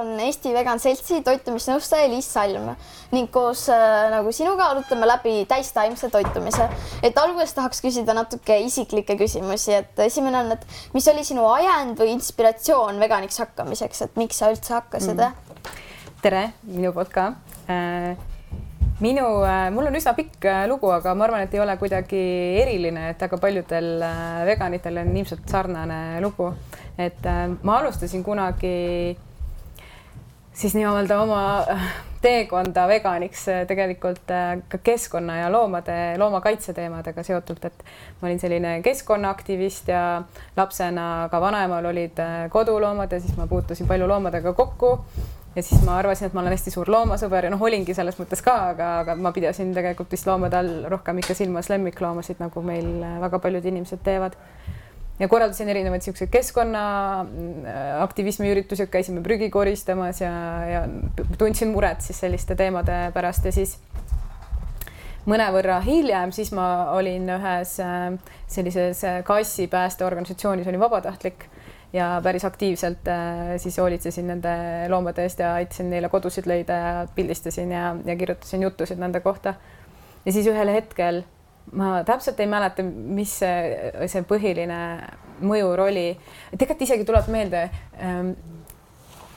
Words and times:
on 0.00 0.12
Eesti 0.20 0.52
Vegan 0.54 0.80
Seltsi 0.82 1.20
toitumisnõustaja 1.26 2.08
Liis 2.10 2.28
Salm 2.32 2.68
ning 3.14 3.30
koos 3.32 3.66
äh, 3.72 4.06
nagu 4.12 4.32
sinuga 4.34 4.70
arutame 4.72 5.08
läbi 5.08 5.34
täistaimse 5.48 6.10
toitumise. 6.12 6.68
et 7.02 7.18
alguses 7.18 7.54
tahaks 7.56 7.82
küsida 7.84 8.14
natuke 8.16 8.58
isiklikke 8.66 9.18
küsimusi, 9.18 9.74
et 9.80 10.06
esimene 10.06 10.44
on, 10.44 10.54
et 10.56 10.94
mis 10.94 11.08
oli 11.12 11.24
sinu 11.24 11.48
ajend 11.50 11.98
või 12.00 12.14
inspiratsioon 12.16 13.00
veganiks 13.02 13.42
hakkamiseks, 13.44 14.06
et 14.06 14.16
miks 14.20 14.40
sa 14.42 14.52
üldse 14.54 14.78
hakkasid 14.78 15.20
mm.? 15.20 15.76
tere 16.22 16.48
minu 16.64 16.94
poolt 16.96 17.12
ka 17.14 17.32
äh 17.70 18.34
minu, 19.00 19.26
äh, 19.44 19.68
mul 19.72 19.90
on 19.90 19.96
üsna 19.98 20.14
pikk 20.16 20.44
äh, 20.48 20.64
lugu, 20.70 20.88
aga 20.92 21.14
ma 21.14 21.26
arvan, 21.26 21.44
et 21.44 21.54
ei 21.54 21.60
ole 21.60 21.76
kuidagi 21.80 22.20
eriline, 22.62 23.10
et 23.12 23.20
väga 23.20 23.38
paljudel 23.42 23.90
äh, 24.06 24.42
veganitel 24.48 25.02
on 25.02 25.12
ilmselt 25.12 25.48
sarnane 25.50 26.20
lugu. 26.24 26.52
et 26.96 27.26
ma 27.62 27.74
alustasin 27.76 28.22
kunagi 28.24 29.16
siis 30.56 30.74
nii-öelda 30.74 31.20
oma 31.20 31.40
teekonda 32.22 32.86
veganiks 32.88 33.44
tegelikult 33.68 34.32
ka 34.68 34.78
keskkonna 34.82 35.36
ja 35.42 35.52
loomade, 35.52 36.16
loomakaitse 36.18 36.72
teemadega 36.74 37.22
seotult, 37.22 37.64
et 37.68 37.84
ma 38.20 38.28
olin 38.28 38.40
selline 38.40 38.76
keskkonnaaktivist 38.82 39.92
ja 39.92 40.22
lapsena 40.56 41.28
ka 41.30 41.40
vanaemal 41.40 41.92
olid 41.92 42.22
koduloomad 42.50 43.12
ja 43.12 43.20
siis 43.20 43.36
ma 43.36 43.46
puutusin 43.46 43.86
palju 43.86 44.08
loomadega 44.08 44.52
kokku 44.52 44.96
ja 45.56 45.62
siis 45.62 45.82
ma 45.84 45.98
arvasin, 45.98 46.26
et 46.26 46.34
ma 46.34 46.42
olen 46.42 46.52
hästi 46.52 46.72
suur 46.72 46.88
loomasõber 46.92 47.46
ja 47.46 47.52
noh, 47.52 47.62
olingi 47.62 47.94
selles 47.96 48.18
mõttes 48.20 48.42
ka, 48.44 48.56
aga, 48.72 48.90
aga 49.04 49.14
ma 49.20 49.32
pidasin 49.36 49.72
tegelikult 49.76 50.12
vist 50.12 50.28
loomade 50.28 50.58
all 50.58 50.72
rohkem 50.92 51.22
ikka 51.22 51.36
silmas 51.36 51.70
lemmikloomasid, 51.72 52.40
nagu 52.42 52.64
meil 52.64 52.90
väga 53.22 53.40
paljud 53.44 53.70
inimesed 53.72 54.02
teevad. 54.04 54.36
Ja 55.18 55.28
korraldasin 55.28 55.68
erinevaid 55.72 56.00
niisuguseid 56.02 56.30
keskkonnaaktivismi 56.32 58.50
üritusi, 58.52 58.86
käisime 58.92 59.22
prügi 59.24 59.50
koristamas 59.50 60.20
ja, 60.20 60.32
ja 60.68 60.88
tundsin 61.38 61.68
muret 61.72 62.00
siis 62.04 62.20
selliste 62.20 62.54
teemade 62.58 63.12
pärast 63.14 63.44
ja 63.48 63.52
siis 63.54 63.78
mõnevõrra 65.26 65.80
hiljem, 65.84 66.32
siis 66.36 66.52
ma 66.54 66.90
olin 66.94 67.30
ühes 67.38 67.80
äh, 67.82 68.12
sellises 68.50 69.00
kassi 69.26 69.66
päästeorganisatsioonis, 69.72 70.68
olin 70.70 70.80
vabatahtlik 70.80 71.44
ja 71.96 72.20
päris 72.22 72.44
aktiivselt 72.44 73.08
äh, 73.08 73.56
siis 73.62 73.78
hoolitsesin 73.78 74.26
nende 74.26 74.52
loomade 74.92 75.22
eest 75.26 75.38
ja 75.42 75.54
aitasin 75.54 75.90
neile 75.90 76.08
kodusid 76.12 76.46
leida 76.46 76.72
ja 76.72 77.06
pildistasin 77.14 77.72
ja, 77.72 77.96
ja 78.04 78.16
kirjutasin 78.16 78.62
jutusid 78.62 78.98
nende 79.00 79.20
kohta. 79.20 79.54
ja 80.26 80.32
siis 80.32 80.46
ühel 80.46 80.72
hetkel 80.72 81.22
ma 81.72 82.02
täpselt 82.04 82.40
ei 82.40 82.46
mäleta, 82.46 82.82
mis 82.82 83.38
see, 83.38 83.92
see 84.06 84.22
põhiline 84.22 84.80
mõjur 85.40 85.86
oli. 85.88 86.10
tegelikult 86.56 86.86
isegi 86.86 87.04
tuleb 87.04 87.28
meelde 87.28 87.68
ähm, 88.00 88.32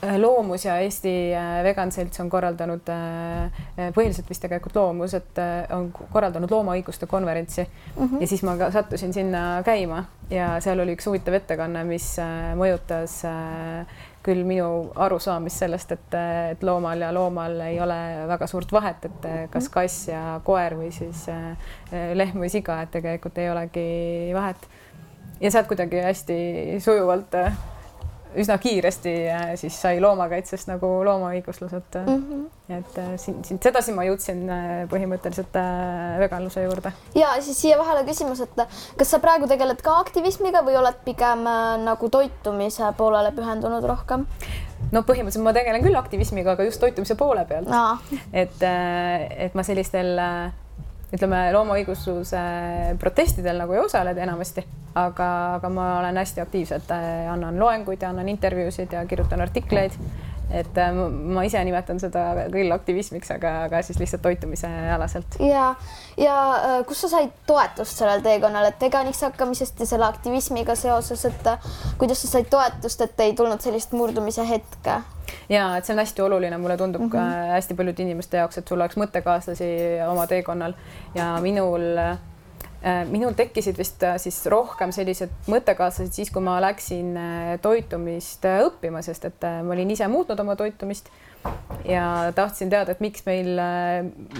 Äh, 0.02 0.16
loomus 0.18 0.64
ja 0.64 0.78
Eesti 0.80 1.34
äh, 1.34 1.64
Vegan 1.64 1.92
Selts 1.92 2.20
on 2.20 2.30
korraldanud, 2.32 2.88
äh, 2.88 3.90
põhiliselt 3.92 4.30
vist 4.30 4.40
tegelikult 4.40 4.78
Loomus, 4.78 5.12
et 5.14 5.40
on 5.76 5.90
korraldanud 5.92 6.50
loomaõiguste 6.50 7.04
konverentsi 7.06 7.66
mm 7.66 8.06
-hmm. 8.06 8.20
ja 8.20 8.26
siis 8.26 8.42
ma 8.42 8.56
ka 8.56 8.70
sattusin 8.70 9.12
sinna 9.12 9.62
käima 9.64 10.04
ja 10.30 10.54
seal 10.60 10.80
oli 10.80 10.94
üks 10.96 11.06
huvitav 11.06 11.36
ettekanne, 11.36 11.84
mis 11.84 12.16
mõjutas 12.56 13.20
küll 14.22 14.44
minu 14.44 14.90
arusaamist 15.00 15.62
sellest, 15.62 15.92
et, 15.96 16.16
et 16.52 16.62
loomal 16.66 17.00
ja 17.06 17.08
loomal 17.14 17.56
ei 17.64 17.78
ole 17.80 17.96
väga 18.28 18.46
suurt 18.50 18.72
vahet, 18.72 19.08
et 19.08 19.26
kas 19.52 19.68
mhm. 19.68 19.72
kass 19.72 20.08
ja 20.10 20.22
koer 20.44 20.76
või 20.76 20.90
siis 20.92 21.24
lehm 21.90 22.42
või 22.42 22.52
siga, 22.52 22.82
et 22.84 22.92
tegelikult 22.92 23.40
ei 23.40 23.50
olegi 23.50 23.88
vahet. 24.36 24.68
ja 25.40 25.50
sealt 25.50 25.70
kuidagi 25.72 26.02
hästi 26.04 26.40
sujuvalt 26.84 27.38
üsna 28.38 28.58
kiiresti 28.58 29.12
äh, 29.30 29.44
siis 29.60 29.76
sai 29.82 30.00
loomakaitsest 30.02 30.70
nagu 30.70 30.88
loomaõiguslused 31.06 31.98
mm. 32.00 32.22
-hmm. 32.22 32.76
et 32.78 32.98
äh, 32.98 33.10
siin, 33.16 33.42
siin 33.44 33.60
sedasi 33.62 33.94
ma 33.96 34.04
jõudsin 34.06 34.44
põhimõtteliselt 34.90 35.58
veganluse 36.22 36.62
juurde. 36.62 36.92
ja 37.14 37.34
siis 37.40 37.60
siia 37.62 37.78
vahele 37.78 38.04
küsimus, 38.06 38.40
et 38.40 38.64
kas 38.96 39.10
sa 39.10 39.18
praegu 39.18 39.48
tegeled 39.50 39.82
ka 39.82 39.98
aktivismiga 40.04 40.62
või 40.66 40.78
oled 40.78 41.02
pigem 41.04 41.44
nagu 41.84 42.08
toitumise 42.08 42.92
poolele 42.96 43.32
pühendunud 43.36 43.84
rohkem? 43.84 44.26
no 44.92 45.02
põhimõtteliselt 45.02 45.44
ma 45.44 45.52
tegelen 45.56 45.82
küll 45.82 45.98
aktivismiga, 45.98 46.56
aga 46.56 46.66
just 46.68 46.80
toitumise 46.80 47.14
poole 47.14 47.44
pealt 47.44 47.70
et, 48.32 48.62
et 49.36 49.54
ma 49.54 49.62
sellistel 49.66 50.18
ütleme, 51.14 51.38
loomaõigusluse 51.54 52.40
protestidel 53.02 53.58
nagu 53.58 53.74
ei 53.74 53.82
osale 53.82 54.14
enamasti, 54.14 54.64
aga, 54.94 55.28
aga 55.58 55.70
ma 55.72 55.86
olen 55.98 56.20
hästi 56.22 56.42
aktiivselt, 56.44 56.90
äh, 56.94 57.30
annan 57.32 57.58
loenguid 57.58 58.02
ja 58.02 58.12
annan 58.14 58.28
intervjuusid 58.30 58.92
ja 58.94 59.04
kirjutan 59.06 59.42
artikleid. 59.42 59.96
Et 60.50 60.78
äh, 60.78 60.94
ma 61.34 61.44
ise 61.46 61.62
nimetan 61.64 62.00
seda 62.02 62.24
küll 62.52 62.72
aktivismiks, 62.74 63.30
aga, 63.36 63.54
aga 63.68 63.82
siis 63.86 64.00
lihtsalt 64.00 64.22
toitumise 64.22 64.70
alaselt. 64.94 65.38
ja, 65.44 65.74
ja 66.18 66.36
äh, 66.56 66.76
kus 66.88 67.04
sa 67.04 67.12
said 67.12 67.32
toetust 67.46 68.02
sellel 68.02 68.24
teekonnal, 68.24 68.70
et 68.70 68.82
veganiks 68.82 69.22
hakkamisest 69.28 69.80
ja 69.80 69.88
selle 69.92 70.08
aktivismiga 70.08 70.74
seoses, 70.78 71.24
et 71.30 71.50
kuidas 71.98 72.22
sa 72.24 72.34
said 72.36 72.50
toetust, 72.50 73.06
et 73.06 73.26
ei 73.26 73.34
tulnud 73.38 73.62
sellist 73.62 73.94
murdumise 73.96 74.46
hetke? 74.48 75.00
ja 75.48 75.68
et 75.78 75.86
see 75.86 75.94
on 75.94 76.02
hästi 76.02 76.22
oluline, 76.22 76.58
mulle 76.58 76.76
tundub 76.76 77.02
mm 77.02 77.08
-hmm. 77.08 77.12
ka 77.12 77.18
mhm. 77.18 77.52
hästi 77.56 77.74
paljude 77.74 78.02
inimeste 78.02 78.36
jaoks, 78.36 78.58
et 78.58 78.68
sul 78.68 78.80
oleks 78.80 78.96
mõttekaaslasi 78.96 79.70
oma 80.08 80.26
teekonnal 80.26 80.74
ja 81.14 81.36
minul 81.40 81.98
äh, 81.98 82.18
minul 83.10 83.34
tekkisid 83.36 83.76
vist 83.76 84.02
äh, 84.06 84.16
siis 84.22 84.38
rohkem 84.48 84.92
sellised 84.94 85.32
mõttekaaslased 85.52 86.16
siis, 86.16 86.30
kui 86.32 86.44
ma 86.44 86.56
läksin 86.64 87.10
äh, 87.20 87.50
toitumist 87.62 88.46
õppima, 88.48 89.02
sest 89.04 89.26
et 89.28 89.44
ma 89.44 89.74
olin 89.76 89.92
ise 89.92 90.08
muutnud 90.08 90.40
oma 90.40 90.56
toitumist 90.56 91.10
ja 91.84 92.32
tahtsin 92.34 92.70
teada, 92.70 92.92
et 92.92 93.00
miks 93.00 93.24
meil, 93.26 93.58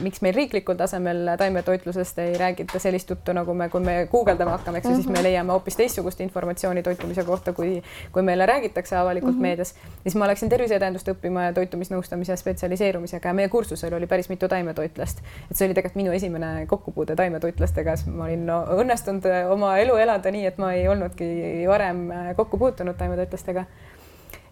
miks 0.02 0.20
meil 0.24 0.34
riiklikul 0.34 0.76
tasemel 0.78 1.32
taimetoitlusest 1.38 2.18
ei 2.18 2.34
räägita 2.38 2.78
sellist 2.78 3.10
juttu, 3.10 3.32
nagu 3.36 3.54
me, 3.54 3.68
kui 3.72 3.80
me 3.84 3.94
guugeldama 4.10 4.56
hakkame, 4.58 4.78
eks 4.80 4.88
ju, 4.88 4.94
siis 4.94 5.08
me 5.08 5.18
mhm. 5.18 5.26
leiame 5.28 5.52
hoopis 5.52 5.78
teistsugust 5.80 6.20
informatsiooni 6.20 6.82
toitumise 6.82 7.24
kohta, 7.24 7.52
kui, 7.56 7.80
kui 8.12 8.24
meile 8.26 8.46
räägitakse 8.46 8.96
avalikult 8.96 9.34
mm 9.34 9.38
-hmm. 9.38 9.42
meedias. 9.42 9.74
siis 10.02 10.14
ma 10.14 10.28
läksin 10.28 10.48
terviseedendust 10.48 11.08
õppima 11.08 11.48
ja 11.48 11.52
toitumisnõustamise 11.52 12.36
spetsialiseerumisega 12.36 13.28
ja 13.28 13.34
meie 13.34 13.48
kursusel 13.48 13.94
oli 13.94 14.06
päris 14.06 14.28
mitu 14.28 14.48
taimetoitlast. 14.48 15.18
et 15.50 15.56
see 15.56 15.66
oli 15.66 15.74
tegelikult 15.74 16.02
minu 16.02 16.12
esimene 16.12 16.66
kokkupuude 16.66 17.16
taimetoitlastega, 17.16 17.96
siis 17.96 18.14
ma 18.14 18.24
olin 18.24 18.46
no, 18.46 18.64
õnnestunud 18.64 19.50
oma 19.50 19.78
elu 19.78 19.96
elada 19.96 20.30
nii, 20.30 20.46
et 20.46 20.58
ma 20.58 20.72
ei 20.72 20.88
olnudki 20.88 21.64
varem 21.68 22.08
kokku 22.36 22.58
puutunud 22.58 22.94
taimetoitlastega 22.94 23.64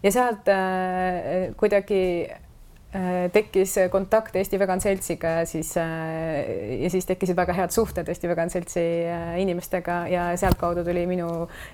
ja 0.03 0.11
sealt 0.11 0.47
äh, 0.47 1.55
kuidagi 1.57 2.29
äh, 2.95 3.27
tekkis 3.33 3.75
kontakt 3.91 4.35
Eesti 4.35 4.59
Vegan 4.59 4.81
Seltsiga 4.81 5.27
ja 5.27 5.45
siis 5.45 5.73
äh, 5.77 6.79
ja 6.83 6.89
siis 6.89 7.05
tekkisid 7.05 7.35
väga 7.35 7.53
head 7.53 7.73
suhted 7.75 8.07
Eesti 8.07 8.29
Vegan 8.31 8.49
Seltsi 8.49 8.83
äh, 9.11 9.33
inimestega 9.41 10.05
ja 10.07 10.29
sealtkaudu 10.39 10.85
tuli 10.87 11.03
minu 11.09 11.27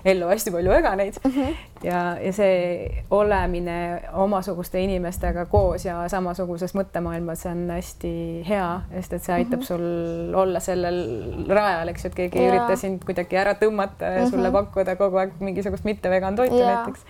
ellu 0.04 0.26
hästi 0.28 0.50
palju 0.50 0.70
veganeid 0.74 1.20
mm. 1.22 1.30
-hmm. 1.30 1.54
ja, 1.86 2.00
ja 2.20 2.32
see 2.32 3.04
olemine 3.10 4.02
omasuguste 4.12 4.82
inimestega 4.82 5.46
koos 5.46 5.84
ja 5.84 6.08
samasuguses 6.08 6.74
mõttemaailmas 6.74 7.46
on 7.46 7.70
hästi 7.70 8.12
hea, 8.48 8.68
sest 8.98 9.12
et 9.12 9.22
see 9.22 9.34
aitab 9.34 9.60
mm 9.60 9.62
-hmm. 9.62 9.66
sul 9.66 10.34
olla 10.34 10.60
sellel 10.60 11.00
rajal, 11.48 11.88
eks 11.88 12.04
ju, 12.04 12.08
et 12.08 12.14
keegi 12.14 12.38
ei 12.38 12.50
ürita 12.50 12.76
sind 12.76 13.04
kuidagi 13.04 13.36
ära 13.36 13.54
tõmmata 13.54 14.04
ja 14.04 14.20
mm 14.20 14.24
-hmm. 14.24 14.30
sulle 14.30 14.52
pakkuda 14.52 14.96
kogu 14.96 15.16
aeg 15.16 15.32
mingisugust 15.40 15.84
mitte 15.84 16.10
vegan 16.10 16.36
toitu 16.36 16.58
näiteks 16.58 17.04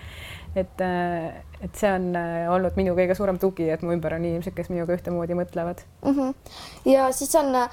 et, 0.57 0.81
äh, 0.81 1.43
et 1.61 1.75
see 1.77 1.89
on 1.91 2.09
äh, 2.17 2.47
olnud 2.51 2.77
minu 2.79 2.95
kõige 2.97 3.15
suurem 3.17 3.39
tugi, 3.41 3.67
et 3.73 3.83
mu 3.85 3.93
ümber 3.95 4.15
on 4.17 4.25
inimesed, 4.25 4.55
kes 4.57 4.71
minuga 4.73 4.95
ühtemoodi 4.97 5.37
mõtlevad 5.37 5.83
mm. 6.03 6.15
-hmm. 6.15 6.33
ja 6.93 7.11
siis 7.11 7.35
on 7.35 7.55
äh,, 7.55 7.69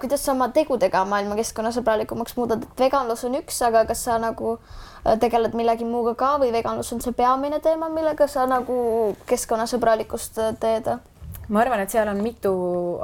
kuidas 0.00 0.24
sa 0.24 0.32
oma 0.32 0.48
tegudega 0.48 1.04
maailma 1.04 1.36
keskkonnasõbralikumaks 1.40 2.36
muudad, 2.36 2.64
et 2.64 2.84
veganlus 2.86 3.24
on 3.28 3.38
üks, 3.42 3.62
aga 3.66 3.84
kas 3.88 4.04
sa 4.08 4.18
nagu 4.22 4.58
tegeled 5.20 5.54
millegi 5.58 5.84
muuga 5.84 6.14
ka 6.14 6.36
või 6.38 6.52
veganlus 6.54 6.92
on 6.92 7.00
see 7.02 7.12
peamine 7.12 7.60
teema, 7.60 7.88
millega 7.88 8.26
sa 8.30 8.46
nagu 8.46 9.16
keskkonnasõbralikkust 9.26 10.38
teed? 10.60 10.92
Ma 11.52 11.60
arvan, 11.60 11.82
et 11.84 11.92
seal 11.92 12.08
on 12.08 12.22
mitu, 12.24 12.52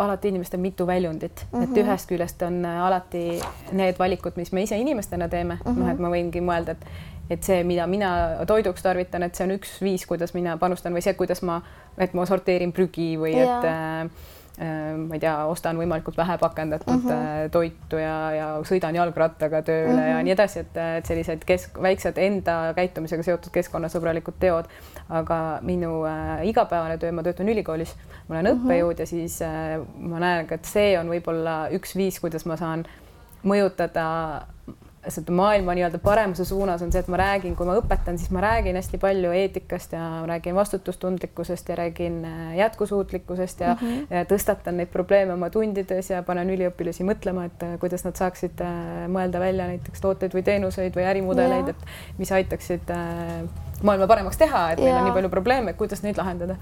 alati 0.01 0.33
inimestel 0.33 0.61
mitu 0.61 0.87
väljundit 0.87 1.45
mm, 1.45 1.59
-hmm. 1.59 1.65
et 1.65 1.71
mhm. 1.71 1.81
ühest 1.85 2.09
küljest 2.09 2.43
on 2.47 2.65
alati 2.65 3.41
need 3.73 3.99
valikud, 3.99 4.37
mis 4.37 4.53
me 4.53 4.63
ise 4.63 4.79
inimestena 4.79 5.29
teeme 5.29 5.59
mm, 5.59 5.71
-hmm. 5.71 5.79
noh, 5.79 5.91
et 5.93 5.99
ma 5.99 6.11
võingi 6.11 6.45
mõelda, 6.45 6.77
et 6.77 6.87
et 7.31 7.45
see, 7.45 7.65
mida 7.65 7.87
mina 7.87 8.11
toiduks 8.47 8.83
tarvitan, 8.83 9.23
et 9.23 9.35
see 9.35 9.45
on 9.45 9.51
üks 9.59 9.75
viis, 9.85 10.07
kuidas 10.07 10.35
mina 10.35 10.57
panustan 10.57 10.95
või 10.97 11.05
see, 11.05 11.13
kuidas 11.15 11.43
ma, 11.43 11.61
et 11.99 12.15
ma 12.17 12.25
sorteerin 12.27 12.73
prügi 12.73 13.19
või 13.21 13.35
yeah. 13.35 13.59
et 13.59 13.65
äh, 13.65 14.01
äh, 14.01 14.38
ma 14.59 15.15
ei 15.15 15.21
tea, 15.23 15.35
ostan 15.47 15.79
võimalikult 15.79 16.17
vähe 16.19 16.35
pakendatud 16.39 16.97
mm 16.97 17.11
-hmm. 17.11 17.51
toitu 17.55 18.01
ja, 18.01 18.15
ja 18.35 18.47
sõidan 18.67 18.95
jalgrattaga 18.95 19.63
tööle 19.63 19.93
mm 19.93 19.99
-hmm. 19.99 20.09
ja 20.09 20.17
mhm. 20.17 20.25
nii 20.25 20.33
edasi, 20.33 20.61
et, 20.61 20.77
et 20.99 21.07
sellised 21.07 21.45
kesk, 21.47 21.79
väiksed 21.83 22.19
enda 22.19 22.75
käitumisega 22.75 23.23
seotud 23.23 23.53
keskkonnasõbralikud 23.53 24.39
teod. 24.39 24.65
aga 25.09 25.59
minu 25.63 26.05
äh, 26.05 26.47
igapäevane 26.47 26.99
töö, 26.99 27.13
ma 27.13 27.23
töötan 27.23 27.49
ülikoolis, 27.49 27.97
ma 28.29 28.35
olen 28.35 28.45
mm 28.45 28.59
-hmm. 28.59 28.65
õppejõud 28.65 28.99
ja 28.99 29.07
siis 29.07 29.43
äh, 29.43 29.81
ma 29.97 30.19
näen, 30.19 30.47
et 30.51 30.65
see 30.65 30.99
on 30.99 31.09
võib-olla 31.09 31.69
üks 31.71 31.97
viis, 31.97 32.21
kuidas 32.21 32.47
ma 32.47 32.57
saan 32.57 32.85
mõjutada 33.45 34.43
seda 35.07 35.33
maailma 35.33 35.75
nii-öelda 35.77 35.99
paremuse 36.03 36.45
suunas 36.45 36.83
on 36.83 36.91
see, 36.93 37.01
et 37.05 37.09
ma 37.13 37.21
räägin, 37.21 37.55
kui 37.57 37.67
ma 37.69 37.77
õpetan, 37.79 38.19
siis 38.19 38.33
ma 38.35 38.43
räägin 38.43 38.77
hästi 38.77 38.99
palju 39.01 39.31
eetikast 39.37 39.95
ja 39.95 40.09
räägin 40.27 40.57
vastutustundlikkusest 40.59 41.71
ja 41.71 41.77
räägin 41.79 42.19
äh, 42.27 42.57
jätkusuutlikkusest 42.59 43.61
ja 43.61 43.77
mm 43.77 43.89
-hmm. 43.89 44.27
tõstatan 44.33 44.81
neid 44.83 44.91
probleeme 44.93 45.33
oma 45.33 45.51
tundides 45.51 46.11
ja 46.11 46.23
panen 46.23 46.51
üliõpilasi 46.51 47.07
mõtlema, 47.07 47.47
et 47.47 47.63
äh, 47.63 47.79
kuidas 47.79 48.05
nad 48.05 48.17
saaksid 48.17 48.61
äh, 48.61 49.07
mõelda 49.09 49.41
välja 49.41 49.67
näiteks 49.67 50.01
tooteid 50.01 50.35
või 50.35 50.43
teenuseid 50.43 50.97
või 50.97 51.07
ärimudeleid 51.07 51.69
et 51.69 51.87
mis 52.19 52.33
aitaksid 52.33 52.91
maailma 53.83 54.07
paremaks 54.07 54.37
teha, 54.37 54.71
et 54.73 54.81
meil 54.81 54.97
on 54.97 55.05
nii 55.05 55.13
palju 55.13 55.29
probleeme, 55.29 55.73
kuidas 55.73 56.03
neid 56.03 56.17
lahendada. 56.19 56.57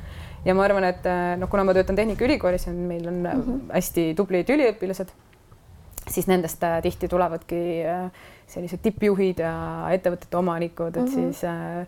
ja 0.44 0.54
ma 0.54 0.64
arvan, 0.64 0.84
et 0.84 1.04
noh, 1.36 1.48
kuna 1.48 1.64
ma 1.64 1.74
töötan 1.74 1.96
Tehnikaülikoolis, 1.96 2.66
meil 2.66 3.08
on 3.08 3.14
mm 3.14 3.42
-hmm. 3.42 3.72
hästi 3.72 4.14
tublid 4.14 4.48
üliõpilased 4.48 5.08
siis 6.10 6.26
nendest 6.30 6.62
äh, 6.64 6.80
tihti 6.82 7.08
tulevadki 7.08 7.60
äh, 7.86 8.10
sellised 8.50 8.82
tippjuhid 8.84 9.40
ja 9.42 9.54
ettevõtete 9.94 10.38
omanikud, 10.38 10.96
et 10.96 11.02
mm 11.02 11.06
-hmm. 11.06 11.32
siis 11.32 11.44
äh, 11.44 11.86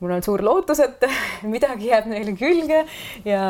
mul 0.00 0.14
on 0.16 0.22
suur 0.22 0.44
lootus, 0.44 0.80
et 0.80 1.04
midagi 1.54 1.90
jääb 1.90 2.06
neile 2.06 2.36
külge 2.36 2.84
ja 3.24 3.42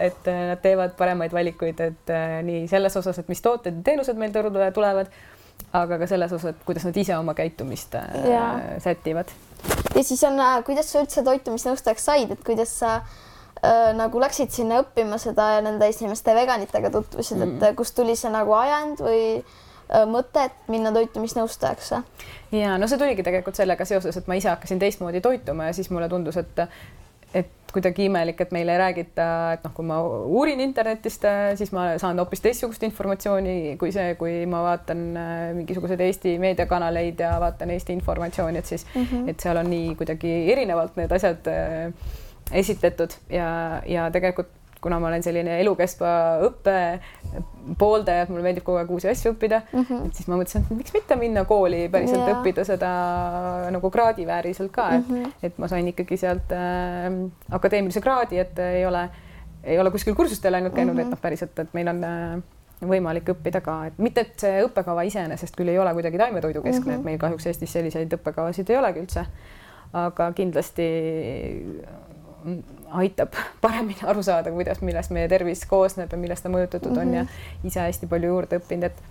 et 0.00 0.26
nad 0.26 0.60
teevad 0.62 0.96
paremaid 0.98 1.32
valikuid, 1.32 1.80
et 1.80 2.12
nii 2.42 2.66
selles 2.68 2.96
osas, 2.96 3.18
et 3.18 3.28
mis 3.28 3.42
tooted 3.42 3.74
ja 3.76 3.82
teenused 3.84 4.16
meil 4.16 4.32
turule 4.32 4.70
tulevad, 4.72 5.06
aga 5.72 5.98
ka 5.98 6.06
selles 6.06 6.32
osas, 6.32 6.54
et 6.54 6.64
kuidas 6.64 6.84
nad 6.84 6.96
ise 6.96 7.16
oma 7.16 7.34
käitumist 7.34 7.94
ja. 8.24 8.60
sätivad. 8.78 9.30
ja 9.94 10.04
siis 10.04 10.24
on, 10.24 10.40
kuidas 10.64 10.92
sa 10.92 11.00
üldse 11.00 11.22
toitumisnõustajaks 11.22 12.04
said, 12.04 12.30
et 12.30 12.44
kuidas 12.44 12.78
sa 12.78 12.96
äh, 12.96 13.23
nagu 13.96 14.20
läksid 14.20 14.50
sinna 14.52 14.80
õppima 14.82 15.18
seda 15.18 15.54
ja 15.56 15.60
nende 15.64 15.86
esimeste 15.88 16.34
veganitega 16.36 16.90
tutvusid 16.90 17.38
mm., 17.38 17.62
et 17.62 17.76
kust 17.78 17.94
tuli 17.96 18.16
see 18.18 18.32
nagu 18.32 18.52
ajend 18.58 19.00
või 19.04 19.22
äh, 19.38 20.04
mõte, 20.10 20.48
et 20.50 20.68
minna 20.72 20.92
toitumisnõustajaks? 20.92 21.94
ja 22.52 22.74
no 22.78 22.88
see 22.90 23.00
tuligi 23.00 23.24
tegelikult 23.26 23.56
sellega 23.56 23.86
seoses, 23.88 24.16
et 24.20 24.28
ma 24.28 24.36
ise 24.40 24.52
hakkasin 24.52 24.82
teistmoodi 24.82 25.22
toituma 25.24 25.70
ja 25.70 25.76
siis 25.76 25.90
mulle 25.94 26.10
tundus, 26.12 26.36
et 26.40 26.66
et 27.34 27.50
kuidagi 27.74 28.04
imelik, 28.06 28.38
et 28.44 28.52
meile 28.54 28.76
ei 28.76 28.78
räägita, 28.78 29.24
et 29.56 29.64
noh, 29.66 29.72
kui 29.74 29.86
ma 29.88 29.96
uurin 30.06 30.60
internetist, 30.62 31.24
siis 31.58 31.72
ma 31.74 31.88
saan 31.98 32.20
hoopis 32.22 32.44
teistsugust 32.44 32.84
informatsiooni 32.86 33.74
kui 33.80 33.90
see, 33.94 34.12
kui 34.20 34.44
ma 34.50 34.60
vaatan 34.62 35.00
äh, 35.18 35.32
mingisuguseid 35.56 36.04
Eesti 36.04 36.36
meediakanaleid 36.42 37.24
ja 37.24 37.32
vaatan 37.42 37.74
Eesti 37.74 37.96
informatsiooni, 37.98 38.62
et 38.62 38.70
siis 38.70 38.86
mm, 38.94 39.08
-hmm. 39.10 39.30
et 39.30 39.40
seal 39.40 39.58
on 39.58 39.70
nii 39.70 39.96
kuidagi 39.98 40.36
erinevalt 40.52 41.00
need 41.00 41.16
asjad 41.18 41.50
äh, 41.50 41.90
esitletud 42.52 43.16
ja, 43.32 43.80
ja 43.86 44.10
tegelikult 44.10 44.52
kuna 44.84 44.98
ma 45.00 45.08
olen 45.08 45.24
selline 45.24 45.56
elukestva 45.62 46.10
õppe 46.44 46.76
pooldaja, 47.80 48.26
et 48.26 48.32
mulle 48.32 48.44
meeldib 48.44 48.66
kogu 48.66 48.80
aeg 48.82 48.90
uusi 48.92 49.08
asju 49.08 49.32
õppida 49.32 49.62
mm, 49.64 49.84
-hmm. 49.88 50.10
siis 50.12 50.28
ma 50.28 50.36
mõtlesin, 50.36 50.66
et 50.66 50.76
miks 50.76 50.92
mitte 50.96 51.16
minna 51.20 51.46
kooli 51.48 51.86
päriselt 51.92 52.20
yeah. 52.20 52.34
õppida 52.36 52.66
seda 52.68 52.90
nagu 53.72 53.90
kraadivääriliselt 53.94 54.72
ka, 54.74 54.90
et 54.98 55.08
mm, 55.08 55.22
-hmm. 55.22 55.46
et 55.48 55.60
ma 55.62 55.70
sain 55.72 55.88
ikkagi 55.88 56.20
sealt 56.20 56.52
äh, 56.52 57.08
akadeemilise 57.60 58.04
kraadi, 58.04 58.42
et 58.44 58.60
ei 58.66 58.84
ole, 58.86 59.08
ei 59.64 59.80
ole 59.80 59.94
kuskil 59.94 60.14
kursustel 60.18 60.60
ainult 60.60 60.76
käinud 60.76 60.92
mm, 60.92 60.98
-hmm. 60.98 61.00
et 61.00 61.06
mhm. 61.06 61.16
noh, 61.16 61.22
päriselt, 61.22 61.58
et 61.58 61.74
meil 61.74 61.88
on 61.88 62.04
äh, 62.04 62.42
võimalik 62.84 63.28
õppida 63.32 63.64
ka, 63.64 63.80
et 63.88 63.98
mitte, 63.98 64.20
et 64.20 64.46
see 64.46 64.62
õppekava 64.68 65.06
iseenesest 65.08 65.56
küll 65.56 65.72
ei 65.72 65.78
ole 65.78 65.92
kuidagi 65.96 66.20
taimetoidukeskne 66.20 66.84
mm, 66.84 66.96
-hmm. 66.96 67.00
et 67.00 67.04
meil 67.04 67.18
kahjuks 67.18 67.46
Eestis 67.46 67.72
selliseid 67.72 68.12
õppekavasid 68.20 68.70
ei 68.70 68.76
olegi 68.76 69.00
üldse. 69.00 69.26
aga 69.94 70.32
kindlasti 70.32 70.84
aitab 73.00 73.36
paremini 73.64 74.06
aru 74.06 74.22
saada, 74.22 74.52
kuidas, 74.54 74.82
millest 74.84 75.12
meie 75.14 75.28
tervis 75.28 75.64
koosneb 75.68 76.12
ja 76.12 76.20
millest 76.20 76.44
ta 76.44 76.52
mõjutatud 76.52 76.90
mm 76.90 76.96
-hmm. 76.96 77.08
on 77.08 77.14
ja 77.14 77.22
mhm. 77.24 77.68
ise 77.70 77.80
hästi 77.80 78.06
palju 78.10 78.32
juurde 78.34 78.60
õppinud, 78.60 78.84
et 78.84 79.02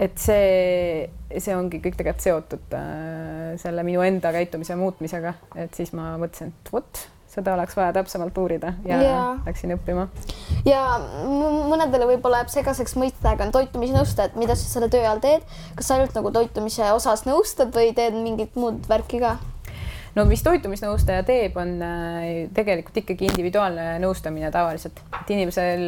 et 0.00 0.18
see, 0.20 1.08
see 1.40 1.56
ongi 1.56 1.80
kõik 1.80 1.96
tegelikult 1.96 2.24
seotud 2.24 2.74
äh, 2.76 3.56
selle 3.60 3.82
minu 3.82 4.02
enda 4.04 4.32
käitumise 4.32 4.76
muutmisega, 4.76 5.34
et 5.56 5.74
siis 5.74 5.92
ma 5.96 6.16
mõtlesin, 6.20 6.52
et 6.52 6.72
vot 6.72 7.06
seda 7.36 7.54
oleks 7.54 7.76
vaja 7.76 7.92
täpsemalt 7.92 8.38
uurida 8.38 8.72
ja, 8.84 9.00
ja. 9.02 9.16
läksin 9.46 9.74
õppima. 9.74 10.06
ja 10.68 10.82
mõnedele 11.68 12.08
võib-olla 12.12 12.42
jääb 12.42 12.52
segaseks 12.54 12.96
mõista, 12.96 13.34
aga 13.34 13.50
toitumisnõustaja, 13.52 14.30
et 14.30 14.38
mida 14.40 14.56
sa 14.56 14.68
selle 14.70 14.88
töö 14.92 15.04
all 15.08 15.20
teed, 15.24 15.44
kas 15.76 15.90
ainult 15.92 16.16
nagu 16.16 16.32
toitumise 16.32 16.88
osas 16.96 17.26
nõustad 17.28 17.74
või 17.76 17.92
teed 17.96 18.16
mingit 18.16 18.56
muud 18.56 18.88
värki 18.88 19.20
ka? 19.24 19.36
No 20.16 20.24
mis 20.28 20.42
toitumisnõustaja 20.46 21.24
teeb, 21.28 21.58
on 21.60 21.76
äh, 21.84 22.30
tegelikult 22.56 23.02
ikkagi 23.02 23.28
individuaalne 23.30 23.96
nõustamine 24.02 24.50
tavaliselt, 24.54 25.02
et 25.20 25.34
inimesel, 25.36 25.86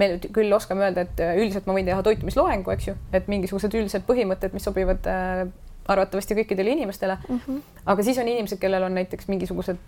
me 0.00 0.12
küll 0.28 0.52
oskame 0.56 0.86
öelda, 0.86 1.06
et 1.08 1.24
äh, 1.24 1.38
üldiselt 1.40 1.68
ma 1.68 1.76
võin 1.76 1.88
teha 1.88 2.04
toitumisloengu, 2.06 2.74
eks 2.76 2.90
ju, 2.90 2.96
et 3.16 3.30
mingisugused 3.32 3.74
üldised 3.80 4.06
põhimõtted, 4.08 4.54
mis 4.56 4.68
sobivad 4.68 5.08
äh, 5.10 5.46
arvatavasti 5.90 6.36
kõikidele 6.38 6.76
inimestele 6.76 7.16
mm. 7.16 7.40
-hmm. 7.46 7.80
aga 7.92 8.04
siis 8.06 8.18
on 8.18 8.28
inimesed, 8.28 8.60
kellel 8.62 8.84
on 8.86 8.94
näiteks 8.94 9.28
mingisugused 9.32 9.80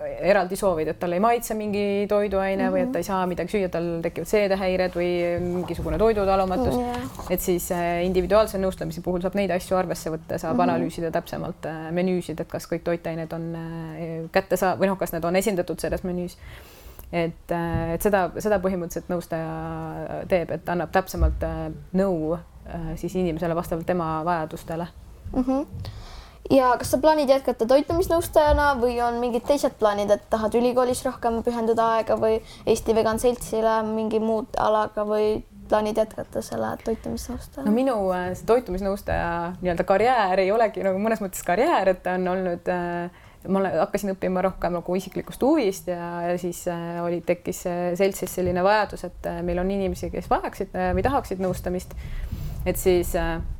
eraldi 0.00 0.56
soovid, 0.56 0.88
et 0.88 0.98
talle 1.00 1.18
ei 1.18 1.22
maitse 1.22 1.54
mingi 1.54 2.06
toiduaine 2.08 2.62
mm 2.62 2.68
-hmm. 2.68 2.74
või 2.74 2.82
et 2.82 2.92
ta 2.92 2.98
ei 2.98 3.04
saa 3.04 3.26
midagi 3.26 3.52
süüa, 3.52 3.68
tal 3.68 3.88
tekivad 4.02 4.28
seedehäired 4.28 4.96
või 4.96 5.10
mingisugune 5.44 5.98
toidutalumatus 5.98 6.76
yeah.. 6.76 7.04
et 7.30 7.40
siis 7.40 7.70
äh, 7.72 8.04
individuaalse 8.04 8.58
nõustamise 8.58 9.02
puhul 9.04 9.20
saab 9.20 9.34
neid 9.34 9.50
asju 9.50 9.76
arvesse 9.76 10.10
võtta, 10.10 10.38
saab 10.38 10.54
mm 10.54 10.58
-hmm. 10.58 10.62
analüüsida 10.62 11.10
täpsemalt 11.10 11.66
äh, 11.66 11.92
menüüsid, 11.92 12.40
et 12.40 12.48
kas 12.48 12.68
kõik 12.72 12.84
toitained 12.84 13.32
on 13.32 13.54
äh, 13.54 14.30
kätte 14.32 14.56
saa- 14.56 14.76
või 14.76 14.86
noh, 14.92 14.98
kas 14.98 15.12
need 15.12 15.24
on 15.24 15.36
esindatud 15.36 15.80
selles 15.80 16.04
menüüs. 16.04 16.36
et, 17.12 17.52
et 17.94 18.02
seda, 18.02 18.30
seda 18.38 18.58
põhimõtteliselt 18.58 19.08
nõustaja 19.08 20.24
teeb, 20.28 20.50
et 20.50 20.68
annab 20.68 20.92
täpsemalt 20.92 21.42
nõu 21.92 22.38
siis 22.94 23.14
inimesele 23.14 23.54
vastavalt 23.54 23.86
tema 23.86 24.24
vajadustele 24.24 24.86
mm. 25.32 25.42
-hmm 25.42 25.66
ja 26.50 26.72
kas 26.78 26.90
sa 26.94 26.98
plaanid 27.02 27.30
jätkata 27.30 27.66
toitumisnõustajana 27.68 28.72
või 28.80 28.96
on 29.04 29.20
mingid 29.22 29.44
teised 29.48 29.76
plaanid, 29.78 30.10
et 30.14 30.26
tahad 30.32 30.54
ülikoolis 30.58 31.04
rohkem 31.06 31.40
pühenduda 31.46 31.94
aega 31.96 32.16
või 32.20 32.40
Eesti 32.66 32.94
Vegan 32.96 33.20
Seltsile 33.22 33.80
mingi 33.86 34.20
muud 34.22 34.58
alaga 34.58 35.04
või 35.06 35.40
plaanid 35.70 35.98
jätkata 36.00 36.42
selle 36.42 36.74
toitumisnõustajana? 36.84 37.68
no 37.68 37.74
minu 37.74 37.96
äh, 38.14 38.30
see 38.34 38.48
toitumisnõustaja 38.48 39.56
nii-öelda 39.60 39.86
karjäär 39.86 40.44
ei 40.44 40.52
olegi 40.54 40.86
nagu 40.86 41.02
mõnes 41.02 41.22
mõttes 41.22 41.44
karjäär, 41.46 41.92
et 41.94 42.02
ta 42.06 42.16
on 42.18 42.26
olnud 42.34 42.72
äh, 42.72 43.26
ma 43.48 43.62
hakkasin 43.72 44.12
õppima 44.14 44.42
rohkem 44.44 44.74
nagu 44.76 44.96
isiklikust 44.98 45.42
huvist 45.46 45.88
ja, 45.88 46.08
ja 46.28 46.34
siis 46.40 46.64
äh, 46.68 46.98
oli, 47.04 47.22
tekkis 47.26 47.62
seltsis 48.00 48.34
selline 48.34 48.64
vajadus, 48.66 49.06
et 49.08 49.30
äh, 49.30 49.40
meil 49.46 49.62
on 49.62 49.70
inimesi, 49.70 50.10
kes 50.12 50.28
vajaksid 50.32 50.74
äh, 50.76 50.90
või 50.96 51.06
tahaksid 51.06 51.40
nõustamist. 51.40 51.94
et 52.66 52.76
siis 52.76 53.14
äh, 53.16 53.38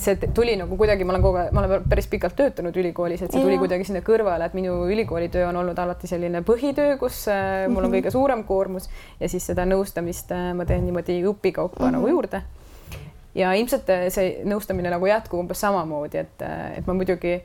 see 0.00 0.30
tuli 0.34 0.54
nagu 0.56 0.76
kuidagi, 0.80 1.04
ma 1.04 1.12
olen 1.12 1.24
kogu 1.24 1.40
aeg, 1.40 1.50
ma 1.52 1.64
olen 1.64 1.84
päris 1.88 2.06
pikalt 2.08 2.36
töötanud 2.38 2.76
ülikoolis, 2.80 3.20
et 3.24 3.34
see 3.34 3.42
tuli 3.42 3.58
ja. 3.58 3.60
kuidagi 3.60 3.84
sinna 3.88 4.00
kõrvale, 4.04 4.46
et 4.48 4.56
minu 4.56 4.78
ülikoolitöö 4.88 5.48
on 5.50 5.60
olnud 5.60 5.78
alati 5.82 6.08
selline 6.08 6.40
põhitöö, 6.46 6.96
kus 7.00 7.26
äh, 7.28 7.66
mul 7.68 7.84
on 7.84 7.90
mhm. 7.90 7.98
kõige 7.98 8.14
suurem 8.14 8.44
koormus 8.48 8.88
ja 9.20 9.28
siis 9.28 9.50
seda 9.50 9.66
nõustamist 9.68 10.32
äh, 10.32 10.50
ma 10.56 10.64
teen 10.68 10.86
niimoodi 10.88 11.20
õpikaupa 11.28 11.76
mm 11.76 11.86
-hmm. 11.86 11.98
nagu 11.98 12.08
juurde. 12.08 12.42
ja 13.34 13.52
ilmselt 13.54 13.90
see 14.08 14.40
nõustamine 14.44 14.90
nagu 14.90 15.06
jätkub 15.06 15.40
umbes 15.44 15.60
samamoodi, 15.60 16.18
et, 16.18 16.42
et 16.76 16.86
ma 16.86 16.94
muidugi 16.94 17.40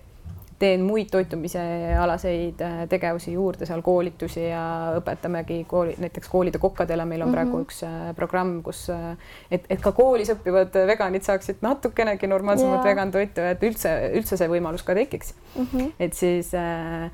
teen 0.59 0.83
muid 0.87 1.09
toitumisealaseid 1.11 2.61
äh, 2.63 2.77
tegevusi 2.89 3.33
juurde, 3.33 3.67
seal 3.67 3.81
koolitusi 3.83 4.45
ja 4.47 4.63
õpetamegi 4.99 5.61
kooli, 5.67 5.95
näiteks 5.99 6.31
koolide 6.31 6.61
kokkadele, 6.63 7.05
meil 7.05 7.21
on 7.21 7.27
mm 7.27 7.33
-hmm. 7.33 7.35
praegu 7.35 7.61
üks 7.65 7.83
äh, 7.83 8.15
programm, 8.15 8.61
kus 8.63 8.89
äh, 8.89 9.17
et, 9.51 9.65
et 9.69 9.81
ka 9.81 9.91
koolis 9.91 10.31
õppivad 10.31 10.75
veganid 10.87 11.27
saaksid 11.27 11.61
natukenegi 11.61 12.27
normaalsemat 12.27 12.79
yeah. 12.79 12.85
vegan 12.85 13.11
toitu, 13.11 13.41
et 13.41 13.63
üldse, 13.63 13.95
üldse 14.15 14.37
see 14.37 14.47
võimalus 14.47 14.83
ka 14.83 14.95
tekiks 14.95 15.33
mm. 15.55 15.67
-hmm. 15.73 15.91
et 15.99 16.13
siis 16.13 16.53
äh, 16.53 17.11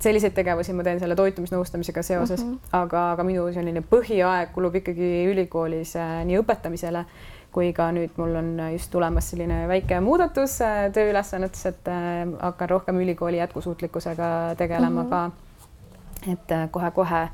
selliseid 0.00 0.34
tegevusi 0.34 0.72
ma 0.72 0.82
teen 0.82 1.00
selle 1.00 1.14
toitumisnõustamisega 1.16 2.02
seoses 2.02 2.44
mm, 2.44 2.50
-hmm. 2.50 2.58
aga, 2.72 3.10
aga 3.12 3.22
minu 3.22 3.52
selline 3.52 3.82
põhiaeg 3.90 4.52
kulub 4.54 4.74
ikkagi 4.74 5.26
ülikoolis 5.30 5.94
nii 6.24 6.38
õpetamisele 6.38 7.04
kui 7.54 7.70
ka 7.74 7.88
nüüd 7.94 8.16
mul 8.18 8.34
on 8.40 8.50
just 8.74 8.90
tulemas 8.92 9.30
selline 9.30 9.64
väike 9.70 10.00
muudatus 10.02 10.58
äh, 10.64 10.88
tööülesannetes, 10.94 11.66
et 11.70 11.90
äh, 11.90 12.24
hakkan 12.40 12.72
rohkem 12.72 12.98
ülikooli 13.04 13.38
jätkusuutlikkusega 13.38 14.30
tegelema 14.58 15.04
mm 15.04 15.10
-hmm. 15.10 15.10
ka. 15.10 16.32
et 16.32 16.52
äh, 16.52 16.68
kohe-kohe 16.70 17.28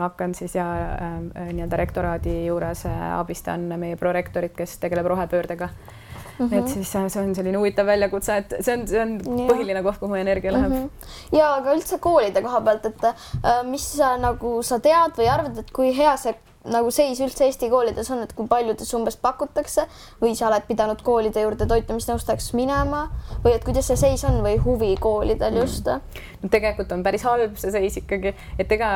hakkan 0.00 0.34
siis 0.34 0.54
ja 0.54 0.64
nii-öelda 1.52 1.76
rektoraadi 1.76 2.46
juures 2.46 2.86
abistan 3.18 3.60
meie 3.76 3.96
prorektorit, 3.96 4.56
kes 4.56 4.78
tegeleb 4.78 5.06
rohepöördega 5.06 5.68
Mm 6.38 6.48
-hmm. 6.48 6.58
et 6.58 6.68
siis 6.68 6.92
see 6.92 7.22
on 7.22 7.34
selline 7.34 7.58
huvitav 7.58 7.86
väljakutse, 7.86 8.36
et 8.36 8.54
see 8.60 8.74
on, 8.78 8.88
see 8.88 9.02
on 9.02 9.12
ja. 9.12 9.46
põhiline 9.52 9.82
koht, 9.82 9.98
kuhu 9.98 10.08
mu 10.08 10.14
energia 10.14 10.52
läheb 10.52 10.72
mm. 10.72 10.88
-hmm. 10.88 11.36
ja 11.36 11.54
aga 11.54 11.74
üldse 11.74 11.98
koolide 11.98 12.42
koha 12.42 12.60
pealt, 12.60 12.86
et 12.86 13.02
mis 13.64 13.96
sa 13.96 14.16
nagu 14.16 14.62
sa 14.62 14.78
tead 14.78 15.12
või 15.18 15.28
arvad, 15.28 15.58
et 15.58 15.70
kui 15.70 15.96
hea 15.96 16.16
see 16.16 16.34
nagu 16.70 16.90
seis 16.94 17.20
üldse 17.22 17.46
Eesti 17.48 17.68
koolides 17.72 18.10
on, 18.14 18.22
et 18.22 18.32
kui 18.36 18.46
paljudes 18.50 18.90
umbes 18.94 19.16
pakutakse 19.20 19.86
või 20.20 20.36
sa 20.38 20.48
oled 20.48 20.66
pidanud 20.68 21.02
koolide 21.02 21.42
juurde 21.42 21.66
toitumisnõustajaks 21.70 22.52
minema 22.58 23.04
või 23.44 23.56
et 23.56 23.64
kuidas 23.66 23.88
see 23.90 23.98
seis 23.98 24.24
on 24.28 24.38
või 24.44 24.58
huvi 24.62 24.92
koolidel 25.00 25.58
just 25.62 25.90
mm.? 25.90 26.20
no 26.42 26.52
tegelikult 26.52 26.92
on 26.94 27.02
päris 27.02 27.26
halb 27.26 27.56
see 27.60 27.74
seis 27.74 27.98
ikkagi, 28.02 28.34
et 28.62 28.76
ega 28.78 28.90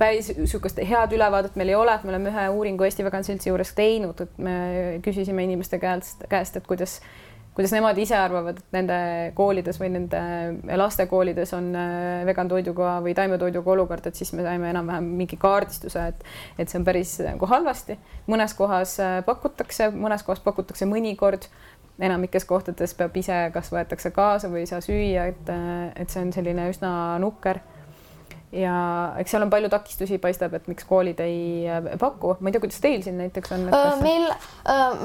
päris 0.00 0.32
niisugust 0.36 0.80
head 0.88 1.12
ülevaadet 1.16 1.58
meil 1.60 1.72
ei 1.74 1.78
ole, 1.78 1.94
et 1.94 2.06
me 2.06 2.14
oleme 2.14 2.32
ühe 2.32 2.46
uuringu 2.56 2.88
Eesti 2.88 3.04
Vegan 3.04 3.26
Seltsi 3.26 3.52
juures 3.52 3.74
teinud, 3.76 4.24
et 4.24 4.40
me 4.42 4.56
küsisime 5.04 5.44
inimeste 5.44 5.80
käest, 5.82 6.24
käest, 6.32 6.56
et 6.56 6.68
kuidas 6.68 7.00
kuidas 7.54 7.72
nemad 7.74 7.98
ise 8.00 8.16
arvavad, 8.16 8.60
et 8.60 8.76
nende 8.76 8.98
koolides 9.36 9.78
või 9.80 9.90
nende 9.92 10.20
lastekoolides 10.80 11.52
on 11.56 11.68
äh, 11.76 12.22
vegan 12.28 12.48
toiduga 12.48 12.94
või 13.04 13.12
taimetoiduga 13.16 13.74
olukord, 13.74 14.06
et 14.08 14.16
siis 14.16 14.32
me 14.36 14.44
saime 14.46 14.70
enam-vähem 14.72 15.10
mingi 15.20 15.36
kaardistuse, 15.40 16.06
et 16.12 16.24
et 16.58 16.72
see 16.72 16.80
on 16.80 16.86
päris 16.86 17.18
nagu 17.26 17.48
halvasti. 17.48 17.98
mõnes 18.26 18.56
kohas 18.56 18.96
äh, 19.00 19.20
pakutakse, 19.26 19.90
mõnes 19.92 20.24
kohas 20.24 20.40
pakutakse 20.40 20.88
mõnikord, 20.88 21.48
enamikes 22.00 22.48
kohtades 22.48 22.94
peab 22.96 23.16
ise, 23.16 23.50
kas 23.52 23.68
võetakse 23.72 24.10
kaasa 24.10 24.48
või 24.48 24.64
ei 24.64 24.70
saa 24.70 24.80
süüa, 24.80 25.28
et, 25.34 25.52
äh, 25.52 25.92
et 25.96 26.10
see 26.10 26.24
on 26.24 26.32
selline 26.32 26.70
üsna 26.72 27.18
nukker 27.20 27.60
ja 28.52 28.74
eks 29.20 29.32
seal 29.32 29.46
on 29.46 29.50
palju 29.52 29.70
takistusi, 29.72 30.18
paistab, 30.22 30.54
et 30.58 30.66
miks 30.68 30.84
koolid 30.88 31.20
ei 31.24 31.64
äh, 31.68 31.86
paku. 32.00 32.34
ma 32.40 32.50
ei 32.50 32.56
tea, 32.56 32.62
kuidas 32.64 32.80
teil 32.84 33.02
siin 33.04 33.18
näiteks 33.20 33.54
on? 33.56 33.68
meil, 34.02 34.28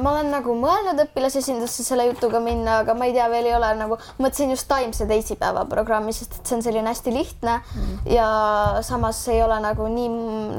ma 0.02 0.14
olen 0.14 0.32
nagu 0.34 0.56
mõelnud 0.60 1.00
õpilasesindusse 1.08 1.86
selle 1.88 2.10
jutuga 2.10 2.42
minna, 2.44 2.82
aga 2.84 2.96
ma 2.98 3.08
ei 3.08 3.16
tea, 3.16 3.28
veel 3.32 3.50
ei 3.52 3.56
ole 3.56 3.72
nagu, 3.80 4.00
mõtlesin 4.20 4.52
just 4.52 4.68
Taimse 4.68 5.08
teisipäeva 5.10 5.64
programmi, 5.70 6.14
sest 6.16 6.40
et 6.40 6.50
see 6.50 6.58
on 6.60 6.66
selline 6.66 6.92
hästi 6.92 7.14
lihtne 7.16 7.60
mm. 7.62 8.00
ja 8.12 8.28
samas 8.86 9.22
ei 9.32 9.40
ole 9.44 9.62
nagu 9.64 9.88
nii 9.92 10.10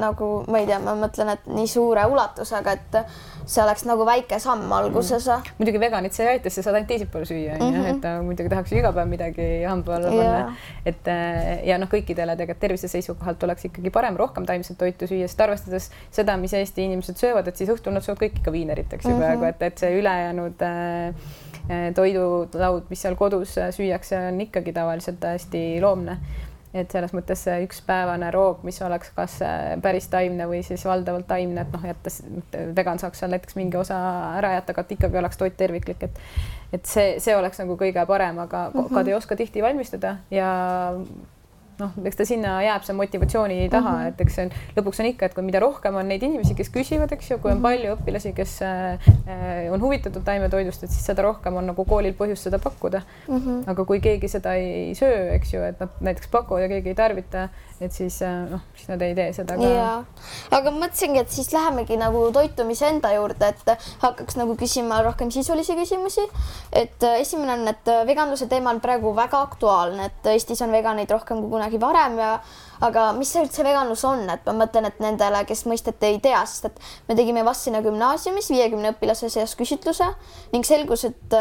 nagu 0.01 0.31
ma 0.49 0.63
ei 0.63 0.69
tea, 0.71 0.81
ma 0.83 0.97
mõtlen, 0.99 1.35
et 1.37 1.51
nii 1.53 1.69
suure 1.71 2.07
ulatusega, 2.09 2.77
et 2.79 3.03
see 3.49 3.63
oleks 3.65 3.85
nagu 3.89 4.05
väike 4.09 4.39
samm 4.43 4.73
alguses 4.77 5.27
mm.. 5.29 5.55
muidugi 5.61 5.81
veganit 5.81 6.17
see 6.17 6.27
ei 6.27 6.37
aita, 6.37 6.53
sa 6.53 6.65
saad 6.65 6.79
ainult 6.79 6.91
teisipäeval 6.91 7.29
süüa 7.29 7.57
onju 7.57 7.69
mm, 7.69 7.85
-hmm. 7.85 7.97
et 7.97 8.09
äh, 8.11 8.19
muidugi 8.25 8.53
tahaks 8.53 8.73
ju 8.73 8.81
iga 8.81 8.93
päev 8.93 9.09
midagi 9.09 9.47
hamba 9.65 9.97
alla 9.97 10.11
panna 10.13 10.39
yeah.. 10.39 10.67
et 10.85 11.09
äh, 11.09 11.65
ja 11.69 11.79
noh, 11.81 11.89
kõikidele 11.93 12.37
tegelikult 12.37 12.61
tervise 12.79 12.93
seisukohalt 12.93 13.43
oleks 13.43 13.67
ikkagi 13.69 13.91
parem 13.91 14.17
rohkem 14.17 14.47
taimset 14.47 14.79
toitu 14.79 15.09
süüa, 15.11 15.27
sest 15.29 15.41
arvestades 15.43 15.91
seda, 16.15 16.37
mis 16.41 16.55
Eesti 16.55 16.87
inimesed 16.87 17.19
söövad, 17.19 17.49
et 17.51 17.59
siis 17.59 17.71
õhtul 17.75 17.97
nad 17.97 18.05
söövad 18.07 18.23
kõik 18.23 18.41
ikka 18.41 18.55
viinerit, 18.55 18.93
eks 18.93 19.05
ju 19.05 19.11
mm 19.11 19.17
-hmm. 19.17 19.25
peaaegu, 19.27 19.45
et, 19.45 19.63
et 19.63 19.79
see 19.79 19.99
ülejäänud 19.99 20.63
äh, 20.63 21.07
äh 21.69 21.95
toidulaud, 21.95 22.85
mis 22.91 23.03
seal 23.03 23.17
kodus 23.17 23.57
süüakse, 23.71 24.29
on 24.29 24.41
ikkagi 24.41 24.73
tavaliselt 24.73 25.25
hästi 25.25 25.81
loomne 25.81 26.19
et 26.75 26.91
selles 26.91 27.15
mõttes 27.17 27.41
see 27.47 27.63
ükspäevane 27.65 28.31
roog, 28.31 28.61
mis 28.63 28.83
oleks 28.83 29.11
kas 29.17 29.39
äh, 29.43 29.81
päris 29.83 30.09
taimne 30.09 30.47
või 30.47 30.61
siis 30.63 30.85
valdavalt 30.85 31.27
taimne, 31.27 31.61
et 31.61 31.73
noh, 31.73 31.85
jättes 31.85 32.23
vegan 32.77 32.99
saaks 32.99 33.19
seal 33.19 33.33
näiteks 33.33 33.57
mingi 33.57 33.77
osa 33.77 33.97
ära 34.37 34.53
jätta, 34.55 34.73
aga 34.73 34.85
et 34.85 34.93
ikkagi 34.93 35.19
oleks 35.19 35.37
toit 35.37 35.57
terviklik, 35.57 36.03
et 36.03 36.21
et 36.73 36.85
see, 36.85 37.17
see 37.21 37.37
oleks 37.37 37.59
nagu 37.59 37.77
kõige 37.81 38.07
parem, 38.07 38.39
aga 38.39 38.71
mm 38.75 38.85
-hmm. 38.85 39.09
ei 39.09 39.15
oska 39.15 39.37
tihti 39.37 39.63
valmistada 39.63 40.17
ja 40.31 40.51
noh, 41.79 41.95
eks 42.05 42.19
ta 42.19 42.27
sinna 42.29 42.57
jääb 42.65 42.85
see 42.87 42.97
motivatsiooni 42.99 43.69
taha 43.71 43.91
mm, 43.91 43.99
-hmm. 44.03 44.09
et 44.13 44.21
eks 44.25 44.35
see 44.39 44.47
on, 44.47 44.53
lõpuks 44.79 45.03
on 45.03 45.11
ikka, 45.11 45.29
et 45.29 45.35
kui 45.35 45.47
mida 45.47 45.61
rohkem 45.63 45.95
on 46.01 46.09
neid 46.09 46.23
inimesi, 46.27 46.57
kes 46.59 46.73
küsivad, 46.75 47.13
eks 47.15 47.31
ju, 47.31 47.39
kui 47.39 47.53
on 47.53 47.59
mhm. 47.59 47.67
palju 47.69 47.95
õpilasi, 47.97 48.35
kes 48.37 48.59
äh, 48.67 49.73
on 49.73 49.81
huvitatud 49.81 50.25
taimetoidust, 50.25 50.85
et 50.85 50.91
siis 50.95 51.07
seda 51.07 51.23
rohkem 51.27 51.57
on 51.61 51.71
nagu 51.73 51.85
koolil 51.85 52.17
põhjust 52.19 52.49
seda 52.49 52.59
pakkuda 52.63 53.03
mm. 53.29 53.39
-hmm. 53.39 53.63
aga 53.71 53.85
kui 53.85 54.01
keegi 54.01 54.29
seda 54.29 54.55
ei 54.55 54.95
söö, 54.99 55.33
eks 55.35 55.55
ju, 55.55 55.63
et 55.63 55.81
nad 55.81 56.01
näiteks 56.01 56.29
pakuvad 56.33 56.63
ja 56.63 56.69
keegi 56.69 56.95
ei 56.95 56.99
tarvita, 56.99 57.49
et 57.81 57.93
siis 57.93 58.23
äh, 58.23 58.51
noh, 58.51 58.61
siis 58.77 58.89
nad 58.89 59.03
ei 59.03 59.15
tee 59.15 59.33
seda 59.33 59.57
ka. 59.59 60.05
aga 60.57 60.71
mõtlesingi, 60.75 61.21
et 61.23 61.31
siis 61.31 61.53
lähemegi 61.55 61.97
nagu 62.01 62.25
toitumise 62.35 62.89
enda 62.89 63.13
juurde, 63.15 63.53
et 63.53 63.87
hakkaks 64.03 64.39
nagu 64.41 64.57
küsima 64.59 65.03
rohkem 65.07 65.31
sisulisi 65.31 65.77
küsimusi. 65.79 66.27
et 66.73 67.03
äh, 67.03 67.21
esimene 67.21 67.53
on, 67.53 67.69
et 67.69 67.89
äh, 67.89 68.07
veganluse 68.07 68.49
teema 68.51 68.71
on 68.71 68.81
praegu 68.81 69.15
väga 69.17 69.43
aktuaalne, 69.43 70.11
et 70.11 70.27
Eestis 70.33 70.63
on 70.63 70.73
veganeid 70.73 71.11
rohkem 71.11 71.41
kui 71.43 71.51
kunagi 71.51 71.68
kunagi 71.69 71.81
varem 71.81 72.19
ja 72.19 72.41
aga 72.81 73.13
mis 73.17 73.31
see 73.33 73.43
üldse 73.43 73.65
veganlus 73.65 74.05
on, 74.07 74.29
et 74.31 74.45
ma 74.47 74.55
mõtlen, 74.65 74.87
et 74.89 75.01
nendele, 75.03 75.45
kes 75.47 75.67
mõistet 75.67 76.03
ei 76.07 76.21
tea, 76.23 76.41
sest 76.47 76.71
et 76.71 76.79
me 77.09 77.17
tegime 77.19 77.45
Vassina 77.45 77.83
gümnaasiumis 77.83 78.51
viiekümne 78.51 78.95
õpilase 78.95 79.31
seas 79.31 79.55
küsitluse 79.59 80.07
ning 80.53 80.65
selgus, 80.65 81.05
et 81.05 81.39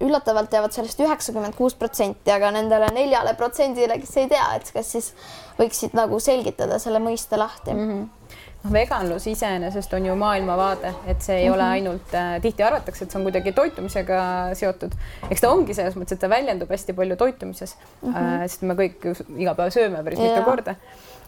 üllatavalt 0.00 0.50
teavad 0.52 0.74
sellest 0.76 1.00
üheksakümmend 1.00 1.56
kuus 1.56 1.74
protsenti, 1.74 2.30
aga 2.30 2.50
nendele 2.52 2.90
neljale 2.92 3.32
protsendile, 3.34 3.96
kes 4.02 4.16
ei 4.20 4.28
tea, 4.28 4.46
et 4.58 4.70
kas 4.74 4.92
siis 4.92 5.12
võiksid 5.58 5.96
nagu 5.96 6.20
selgitada 6.20 6.78
selle 6.78 7.00
mõiste 7.00 7.40
lahti 7.40 7.74
mm. 7.74 7.90
-hmm 7.90 8.44
veganlus 8.72 9.26
iseenesest 9.26 9.92
on 9.92 10.06
ju 10.06 10.14
maailmavaade, 10.16 10.92
et 11.06 11.22
see 11.22 11.36
ei 11.36 11.48
mm 11.48 11.50
-hmm. 11.50 11.54
ole 11.54 11.62
mhm. 11.62 11.72
ainult 11.72 12.14
äh,, 12.14 12.40
tihti 12.42 12.62
arvatakse, 12.62 13.04
et 13.04 13.10
see 13.10 13.18
on 13.18 13.24
kuidagi 13.24 13.52
toitumisega 13.52 14.20
seotud. 14.54 14.92
eks 15.30 15.40
ta 15.40 15.50
ongi 15.50 15.74
selles 15.74 15.96
mõttes, 15.96 16.12
et 16.12 16.20
ta 16.20 16.28
väljendub 16.28 16.70
hästi 16.70 16.92
palju 16.92 17.16
toitumises 17.16 17.76
mm, 18.02 18.12
-hmm. 18.12 18.16
äh, 18.16 18.40
sest 18.42 18.62
me 18.62 18.74
kõik 18.74 19.06
iga 19.36 19.54
päev 19.54 19.70
sööme 19.70 20.04
päris 20.04 20.18
mitu 20.18 20.42
korda. 20.42 20.74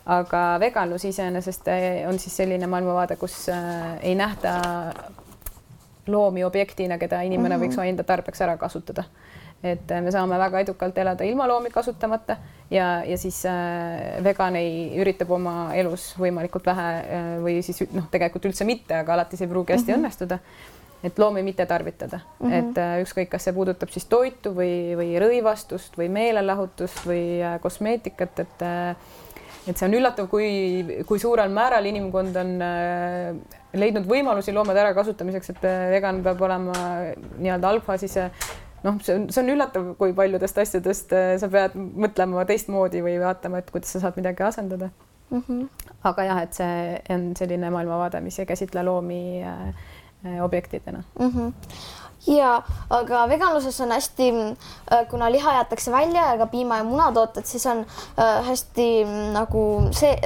aga 0.07 0.61
veganlus 0.61 1.05
iseenesest 1.05 1.69
äh, 1.69 2.09
on 2.09 2.19
siis 2.19 2.37
selline 2.37 2.67
maailmavaade, 2.67 3.17
kus 3.17 3.49
äh, 3.49 3.99
ei 4.03 4.15
nähta 4.15 4.61
loomi 6.07 6.45
objektina, 6.45 6.99
keda 6.99 7.21
inimene 7.23 7.57
mm 7.57 7.63
-hmm. 7.63 7.77
võiks 7.77 7.89
enda 7.89 8.03
tarbeks 8.03 8.41
ära 8.41 8.57
kasutada 8.57 9.05
et 9.63 9.91
äh, 9.91 10.03
me 10.03 10.13
saame 10.15 10.39
väga 10.39 10.63
edukalt 10.63 10.99
elada 10.99 11.27
ilma 11.27 11.49
loomi 11.51 11.71
kasutamata 11.75 12.37
ja, 12.71 13.03
ja 13.05 13.19
siis 13.19 13.41
äh, 13.49 14.23
vegan 14.25 14.57
ei 14.57 14.99
üritab 15.01 15.31
oma 15.35 15.75
elus 15.75 16.13
võimalikult 16.21 16.67
vähe 16.69 16.89
äh, 17.03 17.31
või 17.43 17.59
siis 17.67 17.83
noh, 17.93 18.07
tegelikult 18.13 18.51
üldse 18.51 18.67
mitte, 18.69 19.01
aga 19.03 19.17
alati 19.17 19.39
see 19.39 19.49
ei 19.49 19.53
pruugi 19.53 19.75
hästi 19.75 19.91
mm 19.91 19.95
-hmm. 19.95 20.05
õnnestuda. 20.05 20.39
et 21.03 21.19
loomi 21.19 21.43
mitte 21.43 21.67
tarvitada 21.67 22.19
mm, 22.19 22.51
-hmm. 22.51 22.59
et 22.59 22.79
äh, 22.79 23.01
ükskõik, 23.03 23.29
kas 23.29 23.45
see 23.45 23.53
puudutab 23.53 23.89
siis 23.89 24.05
toitu 24.05 24.55
või, 24.55 24.97
või 24.99 25.19
rõivastust 25.19 25.99
või 25.99 26.09
meelelahutust 26.09 27.07
või 27.07 27.43
äh, 27.43 27.61
kosmeetikat, 27.61 28.39
et 28.39 28.63
äh, 28.63 28.97
et 29.69 29.77
see 29.77 29.87
on 29.89 29.95
üllatav, 29.95 30.29
kui, 30.29 31.03
kui 31.07 31.19
suurel 31.19 31.51
määral 31.53 31.85
inimkond 31.85 32.37
on 32.37 32.63
äh, 32.63 33.35
leidnud 33.73 34.07
võimalusi 34.09 34.55
loomade 34.55 34.81
ärakasutamiseks, 34.81 35.51
et 35.51 35.65
äh, 35.69 35.91
vegan 35.91 36.23
peab 36.25 36.41
olema 36.41 36.75
nii-öelda 37.39 37.69
algfaasis 37.69 38.17
noh, 38.85 38.99
see 39.03 39.17
on, 39.17 39.29
see 39.33 39.43
on 39.43 39.53
üllatav, 39.55 39.93
kui 40.01 40.15
paljudest 40.17 40.59
asjadest 40.63 41.13
äh, 41.17 41.35
sa 41.41 41.51
pead 41.53 41.77
mõtlema 41.77 42.47
teistmoodi 42.49 43.03
või 43.05 43.19
vaatama, 43.23 43.63
et 43.63 43.71
kuidas 43.75 43.95
sa 43.95 44.03
saad 44.05 44.19
midagi 44.21 44.45
asendada 44.47 44.91
mm. 45.31 45.43
-hmm. 45.47 45.93
aga 46.11 46.27
jah, 46.31 46.43
et 46.43 46.59
see 46.61 46.99
on 47.15 47.31
selline 47.39 47.71
maailmavaade, 47.75 48.21
mis 48.25 48.39
ei 48.39 48.47
käsitle 48.47 48.83
loomi 48.83 49.43
äh, 49.43 49.69
äh 50.27 50.45
objektidena 50.45 51.05
mm. 51.19 51.31
-hmm 51.31 51.53
ja, 52.27 52.63
aga 52.91 53.29
veganluses 53.29 53.81
on 53.81 53.93
hästi, 53.93 54.33
kuna 55.11 55.31
liha 55.31 55.53
jäetakse 55.53 55.93
välja 55.93 56.25
ja 56.33 56.39
ka 56.39 56.47
piima 56.47 56.77
ja 56.77 56.85
munatooted, 56.85 57.45
siis 57.45 57.67
on 57.67 57.87
hästi 58.47 59.05
nagu 59.33 59.89
see 59.91 60.17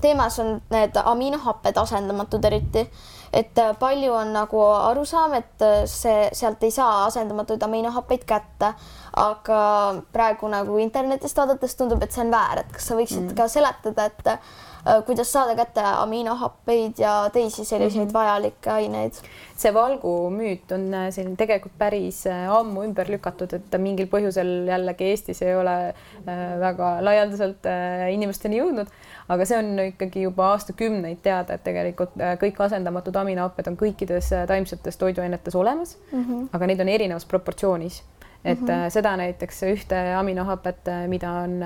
teemas 0.00 0.38
on 0.38 0.60
need 0.70 0.96
aminohapped 1.04 1.76
asendamatud 1.76 2.44
eriti 2.44 2.90
et 3.32 3.58
äh, 3.58 3.72
palju 3.78 4.12
on 4.12 4.32
nagu 4.34 4.60
arusaam, 4.90 5.36
et 5.38 5.64
äh, 5.64 5.84
see, 5.90 6.28
sealt 6.36 6.62
ei 6.62 6.74
saa 6.74 7.04
asendamatuid 7.06 7.62
aminohappeid 7.64 8.26
kätte, 8.28 8.74
aga 9.22 9.62
praegu 10.12 10.50
nagu 10.52 10.76
internetist 10.82 11.40
vaadates 11.40 11.76
tundub, 11.78 12.02
et 12.04 12.12
see 12.12 12.24
on 12.26 12.34
väär, 12.34 12.62
et 12.62 12.76
kas 12.76 12.90
sa 12.90 12.98
võiksid 12.98 13.24
mm. 13.30 13.38
ka 13.38 13.48
seletada, 13.52 14.10
et 14.10 14.36
kuidas 15.06 15.32
saada 15.32 15.54
kätte 15.54 15.80
aminohappeid 15.80 16.98
ja 16.98 17.30
teisi 17.32 17.64
selliseid 17.64 18.04
mm 18.04 18.08
-hmm. 18.08 18.12
vajalikke 18.12 18.70
aineid? 18.70 19.12
see 19.56 19.74
valgumüüt 19.74 20.72
on 20.72 20.88
selline 21.10 21.36
tegelikult 21.36 21.78
päris 21.78 22.24
ammu 22.50 22.82
ümber 22.82 23.10
lükatud, 23.10 23.52
et 23.52 23.78
mingil 23.78 24.06
põhjusel 24.10 24.66
jällegi 24.66 25.04
Eestis 25.04 25.42
ei 25.42 25.54
ole 25.54 25.94
väga 26.60 26.96
laialdaselt 27.04 27.68
inimesteni 28.10 28.58
jõudnud 28.58 28.90
aga 29.32 29.46
see 29.48 29.58
on 29.58 29.70
ikkagi 29.86 30.24
juba 30.26 30.52
aastakümneid 30.54 31.20
teada, 31.24 31.56
et 31.56 31.64
tegelikult 31.66 32.16
äh, 32.20 32.34
kõik 32.40 32.58
asendamatud 32.66 33.16
aminohapped 33.22 33.70
on 33.70 33.78
kõikides 33.80 34.32
äh, 34.36 34.46
taimsetes 34.50 34.98
toiduainetes 35.00 35.56
olemas 35.58 35.96
mm, 36.10 36.24
-hmm. 36.24 36.48
aga 36.52 36.70
neid 36.70 36.80
on 36.84 36.92
erinevas 36.92 37.26
proportsioonis. 37.28 38.02
et 38.44 38.60
mm 38.60 38.66
-hmm. 38.66 38.90
seda 38.90 39.16
näiteks 39.16 39.62
ühte 39.62 39.98
aminohapet, 40.18 40.88
mida 41.06 41.30
on 41.30 41.60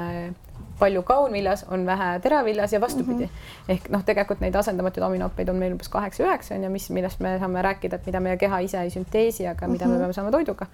palju 0.78 1.02
kaunviljas, 1.02 1.64
on 1.70 1.86
vähe 1.86 2.18
teraviljas 2.20 2.72
ja 2.72 2.80
vastupidi 2.80 3.24
mm. 3.24 3.30
-hmm. 3.30 3.72
ehk 3.74 3.88
noh, 3.88 4.04
tegelikult 4.04 4.40
neid 4.40 4.54
asendamatuid 4.54 5.06
aminohappeid 5.06 5.48
on 5.48 5.56
meil 5.56 5.72
umbes 5.72 5.88
kaheksa-üheksa 5.88 6.54
on 6.54 6.64
ju, 6.64 6.70
mis, 6.70 6.90
millest 6.90 7.20
me 7.20 7.38
saame 7.38 7.62
rääkida, 7.62 7.96
et 7.96 8.06
mida 8.06 8.20
meie 8.20 8.36
keha 8.36 8.58
ise 8.58 8.82
ei 8.82 8.90
sünteesi, 8.90 9.48
aga 9.48 9.68
mida 9.68 9.84
mm 9.84 9.90
-hmm. 9.90 9.92
me 9.92 9.94
mhm. 9.94 10.00
peame 10.00 10.12
saama 10.12 10.30
toiduga 10.30 10.66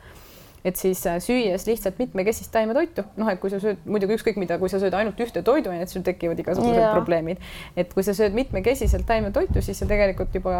et 0.64 0.78
siis 0.78 1.00
äh, 1.06 1.18
süües 1.22 1.66
lihtsalt 1.66 1.98
mitmekesist 1.98 2.52
taimetoitu, 2.54 3.04
noh, 3.18 3.30
et 3.32 3.40
kui 3.42 3.50
sa 3.50 3.58
sööd 3.62 3.80
muidugi 3.84 4.14
ükskõik 4.16 4.38
mida, 4.38 4.58
kui 4.62 4.70
sa 4.70 4.78
sööd 4.82 4.94
ainult 4.94 5.18
ühte 5.22 5.42
toiduainet, 5.46 5.90
sul 5.90 6.04
tekivad 6.06 6.38
igasugused 6.38 6.78
yeah. 6.78 6.94
probleemid. 6.94 7.42
et 7.76 7.90
kui 7.94 8.04
sa 8.06 8.14
sööd 8.16 8.36
mitmekesiselt 8.36 9.06
taimetoitu, 9.08 9.62
siis 9.64 9.82
sa 9.82 9.88
tegelikult 9.90 10.34
juba 10.38 10.54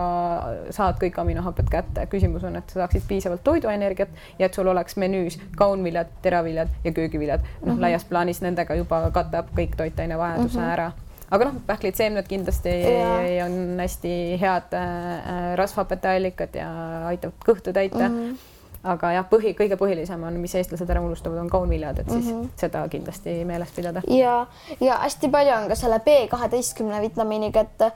saad 0.75 0.99
kõik 1.03 1.21
aminohapped 1.23 1.71
kätte. 1.71 2.07
küsimus 2.11 2.45
on, 2.49 2.59
et 2.59 2.75
sa 2.75 2.83
saaksid 2.83 3.07
piisavalt 3.09 3.45
toiduenergiat 3.47 4.11
ja 4.39 4.51
et 4.51 4.59
sul 4.59 4.69
oleks 4.73 4.99
menüüs 4.99 5.39
kaunviljad, 5.57 6.11
teraviljad 6.23 6.75
ja 6.85 6.93
köögiviljad. 6.93 7.41
noh 7.41 7.67
mm 7.67 7.77
-hmm., 7.77 7.81
laias 7.87 8.05
plaanis 8.05 8.43
nendega 8.43 8.75
juba 8.75 9.11
katab 9.11 9.55
kõik 9.57 9.77
toitainevajaduse 9.77 10.59
mm 10.59 10.65
-hmm. 10.65 10.73
ära 10.73 10.93
aga 11.31 11.45
noh, 11.45 11.61
pähklid, 11.67 11.97
seemned 11.97 12.29
kindlasti 12.29 12.69
ja. 12.69 13.47
on 13.47 13.81
hästi 13.81 14.39
head 14.41 14.75
äh, 14.77 15.55
rasvhapete 15.57 16.09
allikad 16.09 16.55
ja 16.55 16.69
aitavad 17.07 17.47
kõhtu 17.47 17.73
täita 17.73 18.09
mm. 18.09 18.19
-hmm 18.19 18.52
aga 18.83 19.13
jah, 19.15 19.27
põhi, 19.31 19.53
kõige 19.59 19.77
põhilisem 19.79 20.23
on, 20.27 20.37
mis 20.43 20.55
eestlased 20.59 20.91
ära 20.91 21.03
unustavad, 21.05 21.39
on 21.43 21.51
kaunviljad, 21.51 22.01
et 22.03 22.11
siis 22.11 22.27
mm 22.27 22.41
-hmm. 22.41 22.49
seda 22.59 22.83
kindlasti 22.89 23.45
meeles 23.45 23.71
pidada. 23.77 24.03
ja, 24.09 24.47
ja 24.81 24.99
hästi 25.05 25.29
palju 25.29 25.55
on 25.57 25.69
ka 25.69 25.75
selle 25.75 26.01
B 26.01 26.29
kaheteistkümne 26.31 27.01
vitamiiniga, 27.01 27.61
et 27.61 27.83
äh, 27.83 27.93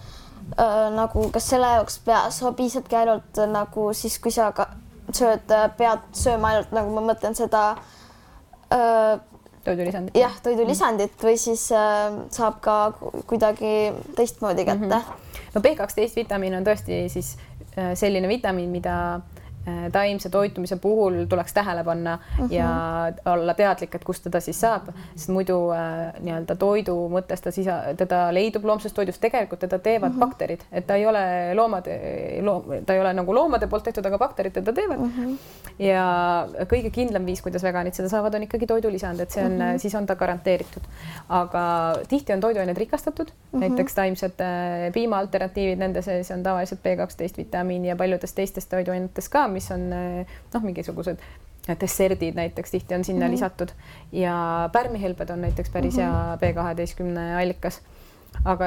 nagu 0.95 1.28
kas 1.31 1.49
selle 1.49 1.66
jaoks 1.66 1.99
peas 1.99 2.43
piisabki 2.57 2.97
ainult 2.97 3.38
äh, 3.38 3.49
nagu 3.49 3.93
siis, 3.93 4.19
kui 4.19 4.31
sa 4.31 4.52
ka 4.52 4.69
sööd, 5.12 5.50
äh, 5.50 5.71
pead 5.76 5.99
sööma 6.12 6.49
ainult 6.49 6.73
nagu 6.73 6.95
ma 6.95 7.12
mõtlen 7.12 7.35
seda 7.35 7.76
äh, 8.73 9.21
toidulisandit. 9.64 10.16
jah, 10.16 10.40
toidulisandit 10.43 11.23
või 11.23 11.37
siis 11.37 11.73
äh, 11.73 12.12
saab 12.31 12.61
ka 12.61 12.93
kuidagi 13.26 13.93
teistmoodi 14.16 14.64
kätte 14.64 14.87
mm. 14.87 14.93
-hmm. 14.93 15.50
no 15.55 15.61
B 15.61 15.75
kaksteist 15.76 16.16
vitamiin 16.16 16.55
on 16.55 16.64
tõesti 16.64 17.09
siis 17.09 17.37
äh, 17.78 17.95
selline 17.95 18.28
vitamiin, 18.28 18.71
mida 18.71 19.21
Äh, 19.26 19.36
taimse 19.92 20.28
toitumise 20.30 20.76
puhul 20.76 21.25
tuleks 21.28 21.54
tähele 21.54 21.85
panna 21.85 22.16
mm 22.16 22.46
-hmm. 22.46 22.52
ja 22.52 23.12
olla 23.32 23.54
teadlik, 23.54 23.94
et 23.94 24.04
kust 24.04 24.23
teda 24.23 24.40
siis 24.40 24.61
saab, 24.61 24.88
sest 25.14 25.28
muidu 25.28 25.56
äh, 25.73 26.12
nii-öelda 26.20 26.56
toidu 26.56 26.94
mõttes 27.12 27.42
ta 27.42 27.50
sisa, 27.50 27.78
teda 27.96 28.35
leidub 28.35 28.64
loomsest 28.64 28.94
toidust, 28.94 29.20
tegelikult 29.20 29.61
teda 29.61 29.78
teevad 29.78 30.11
mm 30.11 30.16
-hmm. 30.16 30.20
bakterid, 30.20 30.61
et 30.73 30.87
ta 30.87 30.94
ei 30.94 31.06
ole 31.06 31.54
loomade 31.54 31.99
loom,, 32.42 32.64
ta 32.87 32.94
ei 32.94 33.00
ole 33.00 33.12
nagu 33.12 33.35
loomade 33.35 33.66
poolt 33.66 33.85
tehtud, 33.85 34.06
aga 34.06 34.18
bakterid 34.18 34.52
teda 34.52 34.73
teevad 34.73 34.99
mm. 34.99 35.12
-hmm. 35.16 35.37
ja 35.78 36.06
kõige 36.70 36.90
kindlam 36.90 37.26
viis, 37.26 37.42
kuidas 37.42 37.62
veganid 37.62 37.94
seda 37.94 38.08
saavad, 38.08 38.35
on 38.35 38.42
ikkagi 38.42 38.66
toidulisand, 38.66 39.20
et 39.20 39.30
see 39.30 39.44
on 39.44 39.52
mm, 39.52 39.61
-hmm. 39.61 39.78
siis 39.78 39.94
on 39.94 40.06
ta 40.06 40.16
garanteeritud. 40.16 40.82
aga 41.28 41.94
tihti 42.08 42.32
on 42.32 42.40
toiduained 42.40 42.76
rikastatud 42.76 43.26
mm, 43.26 43.58
-hmm. 43.58 43.61
näiteks 43.61 43.94
taimsed 43.94 44.40
äh, 44.40 44.92
piimaalternatiivid, 44.92 45.78
nende 45.78 46.02
sees 46.02 46.30
on 46.30 46.42
tavaliselt 46.42 46.82
B 46.82 46.96
kaksteist 46.96 47.38
vitamiini 47.38 47.88
ja 47.88 47.96
paljudes 47.96 48.32
teistes 48.32 48.66
toiduainetes 48.66 49.28
ka 49.28 49.49
mis 49.57 49.71
on 49.75 49.89
noh, 49.91 50.63
mingisugused 50.63 51.23
desserdid 51.75 52.35
näiteks 52.35 52.71
tihti 52.71 52.95
on 52.95 53.05
sinna 53.05 53.27
mm 53.27 53.29
-hmm. 53.29 53.33
lisatud 53.33 53.69
ja 54.13 54.69
pärmihelbed 54.73 55.31
on 55.31 55.41
näiteks 55.41 55.71
päris 55.71 55.97
mm 55.97 56.03
-hmm. 56.03 56.41
hea 56.43 56.53
B 56.53 56.55
kaheteistkümne 56.55 57.37
allikas. 57.43 57.81
aga 58.45 58.65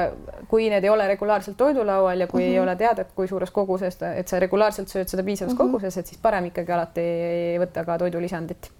kui 0.48 0.70
need 0.70 0.84
ei 0.84 0.90
ole 0.90 1.06
regulaarselt 1.08 1.56
toidulaual 1.56 2.20
ja 2.20 2.26
kui 2.26 2.40
mm 2.40 2.44
-hmm. 2.44 2.50
ei 2.50 2.58
mhm. 2.58 2.62
ole 2.62 2.76
teada, 2.76 3.04
kui 3.04 3.28
suures 3.28 3.50
koguses, 3.50 3.98
et 4.16 4.28
sa 4.28 4.40
regulaarselt 4.40 4.88
sööd 4.88 5.08
seda 5.08 5.22
piisavas 5.22 5.54
mm 5.54 5.58
-hmm. 5.58 5.66
koguses, 5.66 5.96
et 5.96 6.06
siis 6.06 6.20
parem 6.22 6.44
ikkagi 6.44 6.72
alati 6.72 7.00
võtta 7.58 7.84
ka 7.84 7.98
toidulisandit. 7.98 8.70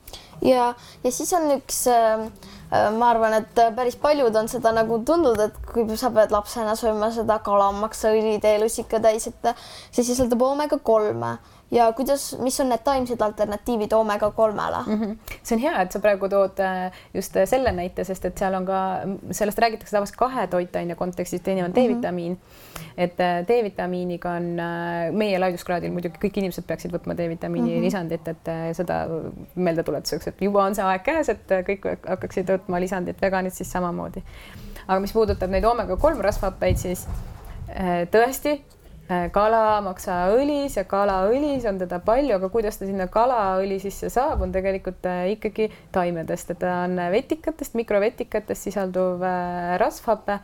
ja, 0.43 0.75
ja 1.05 1.13
siis 1.13 1.33
on 1.33 1.43
üks 1.51 1.87
äh, 1.87 2.21
äh 2.73 2.93
ma 2.99 3.11
arvan, 3.11 3.33
et 3.33 3.75
päris 3.77 3.97
paljud 3.97 4.37
on 4.37 4.49
seda 4.49 4.73
nagu 4.73 4.99
tundnud, 4.99 5.41
et 5.41 5.55
kui 5.73 5.97
sa 5.97 6.11
pead 6.11 6.31
lapsena 6.31 6.75
sööma 6.75 7.11
seda 7.11 7.39
kalamaksaõli 7.39 8.41
teelusika 8.41 9.01
täis, 9.01 9.27
et 9.27 9.57
see 9.91 10.05
sisaldab 10.05 10.43
oomega 10.43 10.79
kolme 10.79 11.39
ja 11.71 11.93
kuidas, 11.93 12.39
mis 12.39 12.61
on 12.61 12.69
need 12.73 12.83
taimsed 12.85 13.21
alternatiivid 13.23 13.93
oomega 13.93 14.31
kolmele 14.31 14.83
mm? 14.87 15.03
-hmm. 15.03 15.17
see 15.43 15.57
on 15.57 15.63
hea, 15.63 15.83
et 15.83 15.93
sa 15.93 16.01
praegu 16.01 16.29
tood 16.29 16.59
äh, 16.59 16.93
just 17.15 17.37
äh, 17.37 17.47
selle 17.49 17.73
näite, 17.73 18.05
sest 18.05 18.25
et 18.25 18.39
seal 18.39 18.55
on 18.55 18.67
ka, 18.67 18.81
sellest 19.31 19.59
räägitakse 19.59 19.97
tavaliselt 19.97 20.19
kahe 20.19 20.47
toitaine 20.47 20.95
kontekstis, 20.95 21.41
teine 21.41 21.65
on 21.65 21.75
D-vitamiin 21.75 22.33
mm. 22.33 22.39
-hmm. 22.39 22.93
et 22.97 23.21
äh, 23.21 23.47
D-vitamiiniga 23.49 24.31
on 24.31 24.49
meie 25.13 25.39
laiduskraadil 25.39 25.93
muidugi 25.93 26.19
kõik 26.25 26.39
inimesed 26.43 26.67
peaksid 26.67 26.93
võtma 26.93 27.17
D-vitamiini 27.17 27.71
mm 27.71 27.77
-hmm. 27.77 27.85
lisandit, 27.85 28.29
et 28.29 28.51
seda 28.73 29.07
meeldetuletuseks, 29.55 30.27
et 30.27 30.43
juba 30.43 30.65
on 30.65 30.75
see 30.75 30.85
aeg 30.85 31.03
käes, 31.03 31.29
et 31.29 31.55
kõik 31.67 31.87
hakkaksid 32.09 32.51
võtma 32.51 32.81
lisandit, 32.81 33.23
veganid 33.23 33.53
siis 33.53 33.73
samamoodi. 33.73 34.23
aga 34.89 35.01
mis 35.01 35.13
puudutab 35.13 35.51
neid 35.51 35.65
oomega 35.65 35.97
kolm 35.97 36.21
rasvhappeid, 36.21 36.77
siis 36.77 37.07
tõesti 38.11 38.61
Äh, 39.11 39.27
kalamaksaõlis 39.35 40.77
ja 40.79 40.85
kalaõlis 40.87 41.65
on 41.67 41.81
teda 41.81 41.99
palju, 42.07 42.31
aga 42.37 42.47
kuidas 42.53 42.77
ta 42.79 42.87
sinna 42.87 43.09
kalaõli 43.11 43.81
sisse 43.83 44.07
saab, 44.13 44.45
on 44.47 44.53
tegelikult 44.55 45.03
äh, 45.11 45.33
ikkagi 45.33 45.67
taimedest, 45.91 46.53
et 46.55 46.61
ta 46.63 46.85
on 46.85 46.95
vetikatest, 47.11 47.75
mikrovetikatest 47.81 48.69
sisalduv 48.69 49.25
äh, 49.27 49.75
rasvhape 49.83 50.39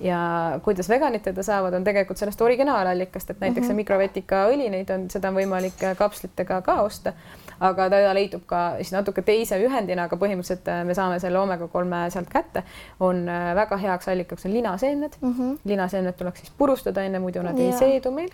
ja 0.00 0.60
kuidas 0.62 0.88
veganid 0.88 1.22
teda 1.22 1.42
saavad, 1.42 1.74
on 1.74 1.84
tegelikult 1.84 2.18
sellest 2.18 2.40
originaalallikast, 2.42 3.30
et 3.30 3.40
näiteks 3.40 3.60
mm 3.60 3.62
-hmm. 3.62 3.66
see 3.66 3.82
mikrovetikaõli, 3.82 4.70
neid 4.70 4.90
on, 4.90 5.10
seda 5.10 5.28
on 5.28 5.34
võimalik 5.34 5.78
kapslitega 5.98 6.62
ka 6.62 6.82
osta 6.82 7.12
aga 7.60 7.86
ta 7.90 8.00
leidub 8.16 8.44
ka 8.46 8.62
siis 8.80 8.92
natuke 8.94 9.22
teise 9.26 9.58
ühendina, 9.62 10.08
aga 10.08 10.18
põhimõtteliselt 10.20 10.68
äh, 10.70 10.82
me 10.86 10.96
saame 10.96 11.20
selle 11.22 11.38
oomega 11.40 11.68
kolme 11.72 12.04
sealt 12.14 12.30
kätte. 12.32 12.64
on 13.00 13.28
äh, 13.28 13.52
väga 13.54 13.76
heaks 13.76 14.08
allikaks 14.08 14.46
on 14.46 14.54
linaseemned 14.54 15.16
mm. 15.20 15.34
-hmm. 15.38 15.58
linaseemned 15.64 16.18
tuleks 16.18 16.40
siis 16.40 16.52
purustada 16.58 17.02
enne, 17.02 17.18
muidu 17.18 17.42
nad 17.42 17.58
ja. 17.58 17.64
ei 17.64 17.72
seedu 17.72 18.10
meil 18.10 18.30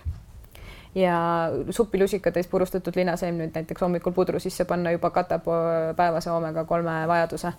ja 0.95 1.51
supilusikatäis 1.71 2.49
purustatud 2.49 2.97
linaseemneid 2.97 3.51
näiteks 3.55 3.81
hommikul 3.81 4.13
pudru 4.13 4.41
sisse 4.41 4.65
panna 4.65 4.91
juba 4.91 5.11
katab 5.11 5.49
äh, 5.49 5.97
päevase 5.97 6.31
oomega 6.31 6.65
kolme 6.65 7.07
vajaduse. 7.07 7.53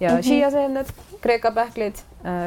Ja 0.00 0.10
mm 0.10 0.16
-hmm. 0.16 0.22
šiiaseemned, 0.22 0.86
kreeka 1.20 1.52
pähklid, 1.52 1.94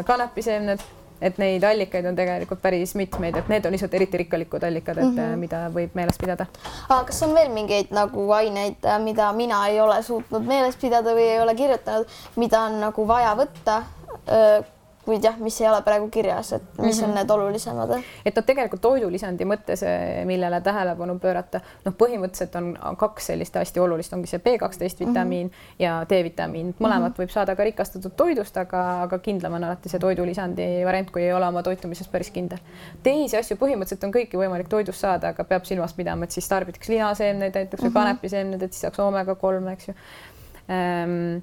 kanepiseemned 0.06 0.80
et 1.22 1.38
neid 1.38 1.64
allikaid 1.64 2.06
on 2.10 2.18
tegelikult 2.18 2.62
päris 2.62 2.96
mitmeid, 2.98 3.38
et 3.38 3.50
need 3.52 3.66
on 3.66 3.76
lihtsalt 3.76 3.94
eriti 3.94 4.24
rikkalikud 4.24 4.64
allikad, 4.64 4.98
et 4.98 5.06
mm 5.06 5.18
-hmm. 5.18 5.38
mida 5.38 5.62
võib 5.74 5.94
meeles 5.94 6.18
pidada. 6.18 6.46
aga 6.90 7.04
kas 7.04 7.24
on 7.24 7.36
veel 7.36 7.52
mingeid 7.54 7.92
nagu 7.92 8.32
aineid, 8.32 8.90
mida 9.04 9.32
mina 9.34 9.68
ei 9.68 9.82
ole 9.82 10.04
suutnud 10.04 10.46
meeles 10.48 10.76
pidada 10.76 11.14
või 11.14 11.30
ei 11.30 11.42
ole 11.42 11.56
kirjutanud, 11.56 12.08
mida 12.36 12.62
on 12.62 12.80
nagu 12.82 13.08
vaja 13.08 13.36
võtta? 13.36 13.84
Kuid 15.06 15.24
jah, 15.24 15.38
mis 15.42 15.58
ei 15.62 15.68
ole 15.70 15.82
praegu 15.86 16.08
kirjas, 16.14 16.54
et 16.54 16.64
mis 16.78 16.78
mm 16.78 16.90
-hmm. 16.90 17.04
on 17.04 17.10
mhm. 17.10 17.18
need 17.18 17.30
olulisemad? 17.30 17.90
et 18.26 18.36
noh, 18.36 18.46
tegelikult 18.46 18.82
toidulisandi 18.82 19.46
mõttes, 19.46 19.84
eh, 19.84 20.26
millele 20.26 20.62
tähelepanu 20.62 21.20
pöörata, 21.20 21.62
noh, 21.86 21.94
põhimõtteliselt 21.94 22.56
on 22.56 22.98
kaks 22.98 23.26
sellist 23.26 23.56
hästi 23.56 23.80
olulist, 23.80 24.14
ongi 24.14 24.28
see 24.28 24.40
B 24.40 24.58
kaksteist 24.60 25.00
mhm. 25.00 25.10
vitamiin 25.10 25.48
mm 25.48 25.54
-hmm. 25.54 25.84
ja 25.84 26.06
D-vitamiin, 26.10 26.74
mõlemat 26.80 27.00
mm 27.00 27.14
-hmm. 27.14 27.20
võib 27.24 27.30
saada 27.30 27.56
ka 27.56 27.64
rikastatud 27.64 28.12
toidust, 28.18 28.58
aga, 28.58 29.02
aga 29.02 29.20
kindlam 29.20 29.54
on 29.54 29.64
alati 29.64 29.90
see 29.90 30.00
toidulisandi 30.00 30.86
variant, 30.86 31.12
kui 31.12 31.24
ei 31.24 31.34
ole 31.34 31.48
oma 31.48 31.64
toitumises 31.64 32.08
päris 32.08 32.32
kindel. 32.32 32.58
teisi 33.04 33.38
asju 33.38 33.58
põhimõtteliselt 33.58 34.04
on 34.04 34.14
kõiki 34.14 34.38
võimalik 34.38 34.68
toidust 34.68 35.00
saada, 35.00 35.28
aga 35.28 35.44
peab 35.44 35.66
silmas 35.66 35.94
pidama, 35.94 36.24
et 36.24 36.32
siis 36.32 36.48
tarbitaks 36.50 36.90
linaseemneid 36.90 37.56
näiteks 37.56 37.84
või 37.84 37.90
mm 37.90 37.90
-hmm. 37.90 37.94
kanepiseemneid, 37.94 38.62
et 38.62 38.74
siis 38.74 38.82
saaks 38.82 39.00
oomega 39.00 39.36
kolme, 39.36 39.74
eks 39.74 39.88
ju 39.88 39.94
ehm, 40.68 41.42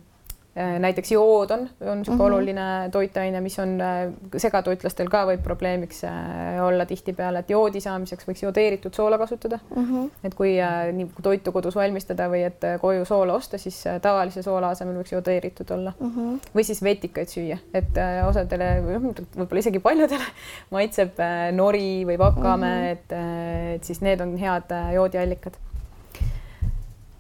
näiteks 0.79 1.12
jood 1.12 1.51
on, 1.51 1.61
on 1.81 1.99
niisugune 1.99 2.16
mm 2.16 2.18
-hmm. 2.18 2.23
oluline 2.23 2.62
toitaine, 2.92 3.40
mis 3.40 3.59
on 3.59 3.81
äh, 3.81 4.12
segatoitlastel 4.37 5.09
ka 5.09 5.25
võib 5.27 5.42
probleemiks 5.42 6.05
äh, 6.05 6.64
olla 6.66 6.87
tihtipeale, 6.87 7.38
et 7.38 7.51
joodi 7.51 7.81
saamiseks 7.81 8.29
võiks 8.29 8.42
jodeeritud 8.42 8.94
soola 8.94 9.18
kasutada 9.18 9.59
mm. 9.77 9.85
-hmm. 9.85 10.11
et 10.25 10.35
kui 10.35 10.57
nii 10.92 11.11
toitu 11.23 11.53
kodus 11.53 11.77
valmistada 11.77 12.29
või 12.29 12.42
et 12.47 12.66
koju 12.81 13.05
soola 13.05 13.35
osta, 13.35 13.59
siis 13.59 13.85
tavalise 14.03 14.42
soola 14.42 14.71
asemel 14.71 14.99
võiks 15.03 15.12
jodeeritud 15.12 15.71
olla 15.71 15.92
mm. 16.01 16.11
-hmm. 16.16 16.40
või 16.55 16.64
siis 16.64 16.83
vetikaid 16.83 17.29
süüa, 17.29 17.59
et 17.75 18.03
osadele, 18.29 18.83
võib-olla 18.83 19.59
isegi 19.59 19.79
paljudele 19.79 20.25
maitseb 20.75 21.23
nori 21.53 22.05
või 22.07 22.18
vakame 22.18 22.66
mm, 22.66 22.83
-hmm. 22.83 22.92
et, 22.92 23.75
et 23.75 23.85
siis 23.85 24.01
need 24.01 24.21
on 24.21 24.37
head 24.38 24.75
joodiallikad 24.94 25.67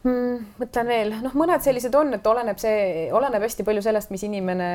mm,? 0.08 0.46
mõtlen 0.58 0.88
veel, 0.90 1.12
noh, 1.22 1.34
mõned 1.38 1.62
sellised 1.64 1.94
on, 1.98 2.12
et 2.16 2.26
oleneb 2.30 2.60
see, 2.60 3.08
oleneb 3.14 3.44
hästi 3.44 3.66
palju 3.66 3.82
sellest, 3.84 4.12
mis 4.14 4.24
inimene, 4.26 4.68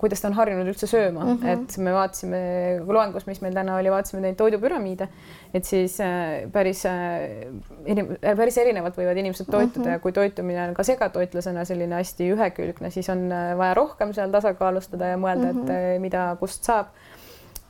kuidas 0.00 0.22
ta 0.22 0.30
on 0.30 0.36
harjunud 0.38 0.70
üldse 0.70 0.88
sööma 0.90 1.24
mm, 1.24 1.36
-hmm. 1.42 1.52
et 1.54 1.78
me 1.84 1.94
vaatasime 1.94 2.40
loengus, 2.88 3.26
mis 3.28 3.42
meil 3.44 3.56
täna 3.56 3.76
oli, 3.78 3.92
vaatasime 3.92 4.24
neid 4.24 4.38
toidupüramiide, 4.40 5.08
et 5.54 5.68
siis 5.68 5.98
äh, 6.04 6.48
päris 6.52 6.84
äh,, 6.88 7.46
äh 7.86 8.36
päris 8.40 8.58
erinevalt 8.62 8.98
võivad 8.98 9.20
inimesed 9.20 9.50
toituda 9.50 9.84
mm 9.84 9.86
-hmm. 9.86 9.92
ja 9.92 10.04
kui 10.04 10.12
toitumine 10.12 10.68
on 10.68 10.74
ka 10.74 10.86
segatoitlasena 10.86 11.64
selline 11.64 12.00
hästi 12.00 12.32
ühekülgne, 12.34 12.90
siis 12.90 13.08
on 13.08 13.28
vaja 13.56 13.74
rohkem 13.74 14.12
seal 14.16 14.30
tasakaalustada 14.30 15.14
ja 15.14 15.16
mõelda 15.16 15.52
mm, 15.52 15.58
-hmm. 15.58 15.70
et 15.70 15.96
äh, 15.96 16.00
mida, 16.00 16.36
kust 16.40 16.64
saab 16.64 16.94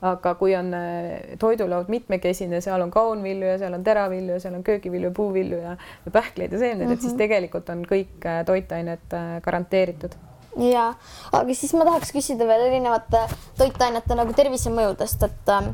aga 0.02 0.34
kui 0.40 0.54
on 0.56 0.72
äh, 0.74 1.36
toidulaud 1.40 1.90
mitmekesine, 1.92 2.60
seal 2.64 2.80
on 2.80 2.90
kaunvilju 2.94 3.52
ja 3.52 3.58
seal 3.60 3.76
on 3.76 3.84
teravilju 3.84 4.36
ja 4.36 4.40
seal 4.40 4.56
on 4.56 4.64
köögivilju, 4.64 5.12
puuvilju 5.16 5.60
ja, 5.60 5.76
pähkleid 6.12 6.52
ja 6.52 6.58
seemneid 6.58 6.86
mm, 6.86 6.92
-hmm. 6.92 6.96
et 6.96 7.00
siis 7.00 7.12
mhm. 7.12 7.18
tegelikult 7.18 7.68
on 7.68 7.84
kõik 7.84 8.26
äh, 8.26 8.44
toitained 8.46 9.12
äh, 9.12 9.42
garanteeritud 9.42 10.16
ja, 10.70 10.94
aga 11.32 11.54
siis 11.54 11.74
ma 11.74 11.84
tahaks 11.84 12.12
küsida 12.16 12.46
veel 12.46 12.66
erinevate 12.70 13.26
toitainete 13.58 14.14
nagu 14.14 14.32
tervisemõjudest, 14.32 15.22
et 15.28 15.54
äh, 15.58 15.68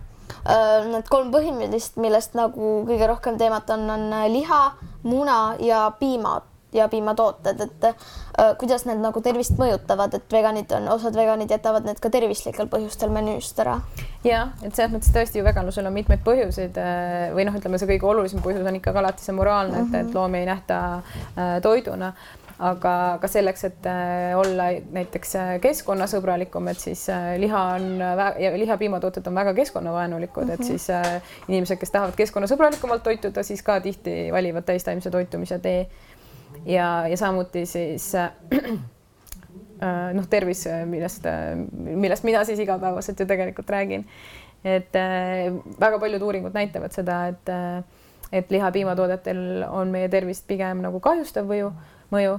need 0.90 1.08
kolm 1.08 1.30
põhimõttelist, 1.32 1.96
millest 1.96 2.34
nagu 2.34 2.82
kõige 2.88 3.06
rohkem 3.06 3.38
teemat 3.38 3.70
on, 3.70 3.90
on 3.90 4.10
liha, 4.32 4.60
muna 5.02 5.56
ja 5.60 5.86
piimad 6.00 6.56
ja 6.76 6.88
piimatooted, 6.92 7.60
et 7.60 7.88
äh, 7.90 8.52
kuidas 8.60 8.86
need 8.88 9.02
nagu 9.02 9.20
tervist 9.24 9.58
mõjutavad, 9.60 10.14
et 10.18 10.32
veganid 10.32 10.72
on, 10.78 10.88
osad 10.96 11.16
veganid 11.16 11.50
jätavad 11.50 11.88
need 11.88 12.00
ka 12.02 12.12
tervislikel 12.12 12.70
põhjustel 12.72 13.12
menüüst 13.14 13.60
ära. 13.64 13.80
ja 14.24 14.48
et 14.62 14.74
selles 14.74 14.92
mõttes 14.92 15.12
tõesti 15.14 15.40
ju 15.40 15.44
veganlusel 15.46 15.86
on 15.86 15.94
mitmeid 15.96 16.24
põhjuseid 16.26 16.80
äh, 16.82 17.28
või 17.34 17.46
noh, 17.48 17.58
ütleme 17.58 17.78
see 17.78 17.90
kõige 17.94 18.10
olulisem 18.12 18.42
põhjus 18.44 18.66
on 18.66 18.80
ikkagi 18.80 19.02
alati 19.02 19.24
see 19.24 19.36
moraalne 19.36 19.78
mm, 19.78 19.84
-hmm. 19.84 19.94
et, 19.94 20.00
et 20.00 20.10
mhm. 20.10 20.18
loomi 20.18 20.42
ei 20.42 20.50
nähta 20.50 20.80
äh, 20.96 21.60
toiduna 21.62 22.12
aga 22.56 23.18
ka 23.20 23.28
selleks, 23.28 23.64
et 23.68 23.86
äh, 23.86 24.32
olla 24.38 24.70
näiteks 24.96 25.34
äh, 25.36 25.50
keskkonnasõbralikum, 25.60 26.70
et 26.72 26.80
siis 26.80 27.04
liha 27.38 27.62
on 27.76 28.00
ja 28.40 28.52
liha 28.56 28.78
piimatooted 28.80 29.26
on 29.28 29.34
väga 29.36 29.54
keskkonnavaenulikud 29.54 30.44
mm, 30.44 30.48
-hmm. 30.48 30.54
et 30.54 30.60
mhm. 30.60 30.66
siis 30.66 31.48
inimesed, 31.48 31.78
kes 31.78 31.90
tahavad 31.90 32.16
keskkonnasõbralikumalt 32.16 33.02
toituda, 33.02 33.42
siis 33.42 33.62
ka 33.62 33.80
tihti 33.80 34.32
valivad 34.32 34.64
täistaimse 34.64 35.10
toitumise 35.10 35.58
tee. 35.58 35.88
Ja, 36.64 37.09
ja 37.09 37.16
samuti 37.16 37.66
siis 37.66 38.12
noh, 40.19 40.27
tervis, 40.31 40.64
millest, 40.88 41.29
millest 41.77 42.25
mina 42.25 42.45
siis 42.45 42.62
igapäevaselt 42.64 43.21
ju 43.21 43.27
tegelikult 43.27 43.71
räägin. 43.71 44.07
et 44.64 44.92
väga 45.81 45.99
paljud 45.99 46.23
uuringud 46.23 46.55
näitavad 46.55 46.92
seda, 46.92 47.27
et 47.29 47.55
et 48.33 48.51
liha-piimatoodetel 48.51 49.64
on 49.71 49.92
meie 49.95 50.09
tervist 50.11 50.47
pigem 50.49 50.81
nagu 50.83 51.01
kahjustav 51.01 51.47
mõju, 51.47 51.71
mõju 52.11 52.38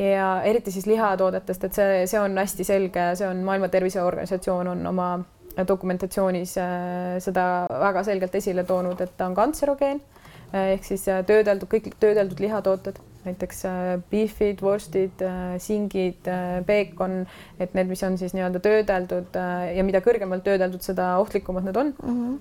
ja 0.00 0.30
eriti 0.44 0.72
siis 0.74 0.86
lihatoodetest, 0.86 1.64
et 1.64 1.76
see, 1.76 2.06
see 2.10 2.20
on 2.20 2.38
hästi 2.38 2.64
selge, 2.66 3.04
see 3.18 3.28
on 3.28 3.44
Maailma 3.44 3.68
Terviseorganisatsioon 3.68 4.72
on 4.72 4.86
oma 4.90 5.10
dokumentatsioonis 5.68 6.56
äh, 6.58 7.18
seda 7.22 7.44
väga 7.68 8.04
selgelt 8.06 8.34
esile 8.38 8.64
toonud, 8.64 9.00
et 9.00 9.12
ta 9.16 9.28
on 9.28 9.36
kantserogeen 9.36 10.00
äh, 10.54 10.72
ehk 10.76 10.86
siis 10.86 11.06
äh, 11.10 11.24
töödeldud, 11.26 11.68
kõik 11.70 11.90
töödeldud 12.00 12.40
lihatooted, 12.40 13.00
näiteks 13.24 13.64
beef'id, 14.10 14.62
vorstid, 14.62 15.24
singid, 15.58 16.30
peekon, 16.66 17.26
et 17.60 17.74
need, 17.74 17.90
mis 17.90 18.02
on 18.06 18.16
siis 18.18 18.32
nii-öelda 18.36 18.62
töödeldud 18.64 19.36
ja 19.76 19.84
mida 19.84 20.00
kõrgemalt 20.04 20.46
töödeldud, 20.46 20.80
seda 20.84 21.12
ohtlikumad 21.20 21.68
need 21.68 21.76
on 21.76 21.92
mm. 21.96 22.16
-hmm 22.16 22.38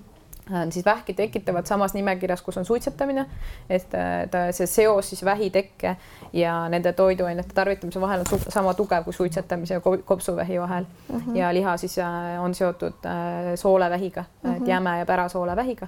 on 0.54 0.72
siis 0.72 0.86
vähki 0.86 1.13
tekitavad 1.13 1.65
samas 1.65 1.94
nimekirjas, 1.94 2.42
kus 2.42 2.58
on 2.58 2.65
suitsetamine, 2.65 3.26
et 3.70 3.94
äh, 3.94 4.30
ta, 4.32 4.46
see 4.52 4.68
seos 4.68 5.10
siis 5.10 5.24
vähitekke 5.26 5.96
ja 6.34 6.54
nende 6.70 6.94
toiduainete 6.94 7.54
tarvitamise 7.54 8.02
vahel 8.02 8.26
on 8.26 8.39
sama 8.48 8.74
tugev 8.74 9.04
kui 9.04 9.13
suitsetamise 9.13 9.74
ja 9.74 9.82
kopsuvähi 10.06 10.60
vahel 10.60 10.84
mm. 10.84 11.20
-hmm. 11.20 11.38
ja 11.38 11.54
liha 11.54 11.78
siis 11.78 11.98
äh, 12.00 12.44
on 12.44 12.56
seotud 12.56 13.06
äh, 13.06 13.56
soolevähiga 13.56 14.22
mm, 14.22 14.50
-hmm. 14.50 14.56
et 14.56 14.60
mhm. 14.60 14.70
jäme 14.70 15.00
ja 15.00 15.06
pärasoolevähiga. 15.06 15.88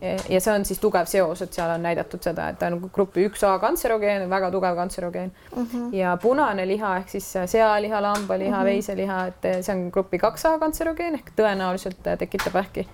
Ja 0.00 0.40
see 0.40 0.54
on 0.54 0.64
siis 0.64 0.78
tugev 0.78 1.08
seos, 1.10 1.42
et 1.42 1.52
seal 1.52 1.70
on 1.74 1.82
näidatud 1.82 2.22
seda, 2.22 2.48
et 2.52 2.58
ta 2.58 2.68
on 2.70 2.90
grupi 2.94 3.24
üks 3.26 3.42
A 3.46 3.56
kantserogeen, 3.58 4.28
väga 4.30 4.50
tugev 4.54 4.76
kantserogeen 4.76 5.32
mm 5.56 5.66
-hmm. 5.66 5.94
ja 5.96 6.16
punane 6.22 6.66
liha 6.68 6.96
ehk 6.96 7.08
siis 7.08 7.32
sealiha, 7.46 8.02
lambaliha 8.02 8.56
mm, 8.56 8.62
-hmm. 8.62 8.64
veiseliha, 8.64 9.26
et 9.26 9.64
see 9.64 9.74
on 9.74 9.90
grupi 9.90 10.18
kaks 10.18 10.46
A 10.46 10.58
kantserogeen 10.58 11.14
ehk 11.14 11.32
tõenäoliselt 11.36 12.16
tekitab 12.18 12.54
vähki 12.54 12.88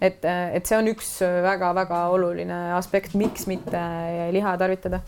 et, 0.00 0.24
et 0.52 0.66
see 0.66 0.78
on 0.78 0.88
üks 0.88 1.20
väga-väga 1.42 2.06
oluline 2.08 2.72
aspekt, 2.76 3.14
miks 3.14 3.46
mitte 3.46 3.82
liha 4.32 4.56
tarvitada 4.56 5.00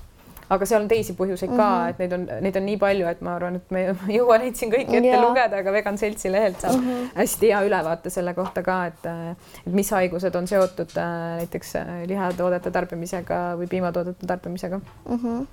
aga 0.54 0.68
seal 0.68 0.82
on 0.82 0.88
teisi 0.90 1.14
põhjuseid 1.18 1.50
ka 1.52 1.56
mm, 1.56 1.74
-hmm. 1.74 1.90
et 1.90 1.98
neid 2.02 2.14
on, 2.16 2.26
neid 2.44 2.56
on 2.60 2.66
nii 2.68 2.78
palju, 2.80 3.08
et 3.10 3.20
ma 3.24 3.34
arvan, 3.36 3.58
et 3.60 3.74
me 3.74 3.84
ei 4.08 4.18
jõua 4.18 4.38
neid 4.42 4.56
siin 4.56 4.72
kõiki 4.72 5.00
ette 5.00 5.12
yeah. 5.12 5.24
lugeda, 5.24 5.60
aga 5.62 5.74
Vegan 5.74 6.00
Seltsi 6.00 6.32
lehelt 6.32 6.60
saab 6.64 6.78
mm 6.78 6.88
-hmm. 6.88 7.12
hästi 7.18 7.52
hea 7.52 7.60
ülevaate 7.68 8.10
selle 8.14 8.34
kohta 8.34 8.62
ka, 8.62 8.78
et, 8.86 9.06
et 9.66 9.72
mis 9.80 9.90
haigused 9.90 10.34
on 10.34 10.48
seotud 10.48 10.96
äh, 10.96 11.14
näiteks 11.42 11.76
äh, 11.76 11.94
lihatoodete 12.06 12.70
tarbimisega 12.70 13.44
või 13.60 13.68
piimatoodete 13.68 14.26
tarbimisega 14.26 14.78
mm. 14.78 15.22
-hmm 15.22 15.46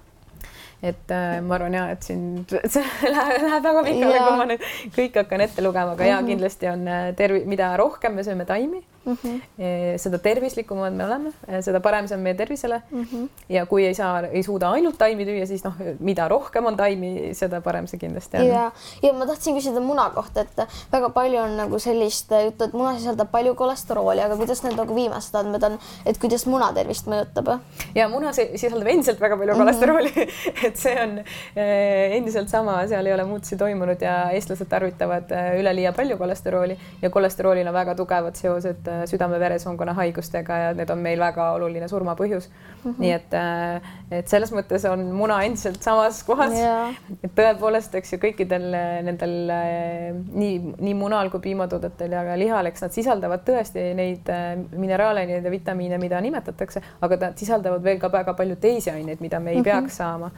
et 0.83 1.11
äh, 1.11 1.41
ma 1.41 1.55
arvan 1.55 1.73
ja 1.73 1.89
et 1.89 2.03
siin 2.03 2.45
see 2.73 2.83
läheb, 3.03 3.41
läheb 3.41 3.63
väga 3.63 3.83
pikale, 3.83 4.17
kui 4.19 4.37
ma 4.37 4.45
nüüd 4.45 4.65
kõik 4.97 5.15
hakkan 5.21 5.41
ette 5.41 5.63
lugema, 5.63 5.91
aga 5.91 6.03
mm 6.03 6.09
-hmm. 6.09 6.15
ja 6.15 6.27
kindlasti 6.27 6.67
on 6.67 6.85
tervi-, 7.15 7.45
mida 7.45 7.77
rohkem 7.77 8.13
me 8.13 8.23
sööme 8.23 8.45
taimi 8.45 8.79
mm. 8.79 8.94
-hmm. 9.05 9.97
seda 10.01 10.17
tervislikumad 10.17 10.93
me 10.93 11.05
oleme, 11.05 11.31
seda 11.61 11.79
parem 11.79 12.07
see 12.07 12.17
on 12.17 12.23
meie 12.23 12.35
tervisele 12.35 12.81
mm. 12.91 13.03
-hmm. 13.03 13.29
ja 13.49 13.65
kui 13.65 13.85
ei 13.85 13.93
saa, 13.93 14.21
ei 14.21 14.43
suuda 14.43 14.69
ainult 14.71 14.97
taimi 14.97 15.25
lüüa, 15.25 15.45
siis 15.47 15.63
noh, 15.63 15.73
mida 15.99 16.27
rohkem 16.27 16.65
on 16.65 16.77
taimi, 16.77 17.33
seda 17.33 17.61
parem 17.61 17.87
see 17.87 17.99
kindlasti 17.99 18.37
on. 18.37 18.47
ja, 18.47 18.71
ja 19.03 19.13
ma 19.13 19.25
tahtsin 19.25 19.55
küsida 19.55 19.79
muna 19.79 20.09
kohta, 20.15 20.41
et 20.41 20.67
väga 20.91 21.09
palju 21.09 21.39
on 21.39 21.57
nagu 21.57 21.79
sellist 21.79 22.31
juttu, 22.45 22.63
et 22.63 22.73
muna 22.73 22.95
sisaldab 22.97 23.31
palju 23.31 23.55
kolesterooli, 23.55 24.21
aga 24.21 24.37
kuidas 24.37 24.63
need 24.63 24.77
nagu 24.79 24.95
viimased 24.95 25.35
andmed 25.35 25.63
on, 25.63 25.77
et 26.05 26.17
kuidas 26.21 26.45
muna 26.45 26.71
tervist 26.73 27.09
mõjutab? 27.11 27.59
ja 27.95 28.07
muna 28.09 28.33
sisaldab 28.33 28.87
endiselt 28.87 29.21
väga 29.21 29.37
palju 29.37 29.55
kolesterooli 29.55 30.13
mm, 30.15 30.21
-hmm. 30.21 30.65
et 30.67 30.77
see 30.77 30.95
on 31.01 31.17
eh, 31.19 32.15
endiselt 32.17 32.49
sama, 32.49 32.87
seal 32.87 33.05
ei 33.05 33.13
ole 33.13 33.23
muutusi 33.23 33.57
toimunud 33.57 34.01
ja 34.01 34.31
eestlased 34.31 34.69
tarvitavad 34.69 35.31
eh, 35.31 35.59
üleliia 35.59 35.93
palju 35.93 36.17
kolesterooli 36.17 36.77
ja 37.01 37.09
kolesteroolil 37.09 37.67
on 37.67 37.73
väga 37.73 37.95
tugevad 37.95 38.35
seosed 38.35 38.87
südame-veresoonkonna 39.09 39.93
haigustega 39.97 40.57
ja 40.61 40.73
need 40.77 40.89
on 40.93 41.01
meil 41.03 41.19
väga 41.21 41.49
oluline 41.57 41.87
surmapõhjus 41.91 42.47
mm. 42.49 42.91
-hmm. 42.91 42.95
nii 42.99 43.11
et, 43.11 43.33
äh, 43.33 43.91
et 44.19 44.27
selles 44.31 44.51
mõttes 44.55 44.85
on 44.89 45.05
muna 45.15 45.41
endiselt 45.43 45.83
samas 45.83 46.23
kohas 46.27 46.53
yeah.. 46.57 46.95
et 47.23 47.31
tõepoolest, 47.37 47.95
eks 47.99 48.15
ju, 48.15 48.19
kõikidel 48.23 48.67
äh, 48.73 48.97
nendel 49.05 49.35
äh, 49.53 50.17
nii, 50.33 50.75
nii 50.79 50.95
munal 50.97 51.31
kui 51.33 51.43
piimatoodetel 51.49 52.17
ja 52.17 52.23
ka 52.27 52.37
lihal, 52.39 52.71
eks 52.71 52.85
nad 52.87 52.95
sisaldavad 52.95 53.45
tõesti 53.47 53.87
neid 53.97 54.29
mineraale, 54.75 55.25
neid 55.29 55.49
vitamiine, 55.51 55.99
mida 56.01 56.21
nimetatakse, 56.21 56.81
aga 57.01 57.19
nad 57.27 57.39
sisaldavad 57.39 57.83
veel 57.83 57.99
ka 58.01 58.11
väga 58.11 58.33
palju 58.37 58.59
teisi 58.61 58.91
aineid, 58.91 59.21
mida 59.21 59.39
me 59.39 59.51
ei 59.51 59.57
mm 59.57 59.61
-hmm. 59.61 59.71
peaks 59.71 59.97
saama. 59.97 60.31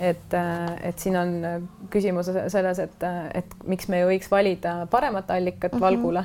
et, 0.00 0.34
et 0.82 0.98
siin 0.98 1.16
on 1.16 1.68
küsimus 1.90 2.30
selles, 2.48 2.78
et, 2.78 3.04
et 3.34 3.54
miks 3.64 3.88
me 3.88 4.00
ei 4.00 4.08
võiks 4.10 4.30
valida 4.30 4.86
paremat 4.90 5.30
allikat 5.30 5.72
mm 5.72 5.78
-hmm. 5.78 5.80
valgule 5.80 6.24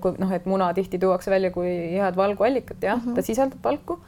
kui 0.00 0.14
noh, 0.18 0.30
et 0.32 0.46
muna 0.48 0.70
tihti 0.74 0.98
tuuakse 0.98 1.30
välja 1.30 1.50
kui 1.54 1.70
head 1.94 2.16
valguallikat, 2.16 2.80
jah 2.82 2.96
mm, 2.96 3.10
-hmm. 3.10 3.14
ta 3.14 3.22
sisaldab 3.22 3.64
valku, 3.64 3.98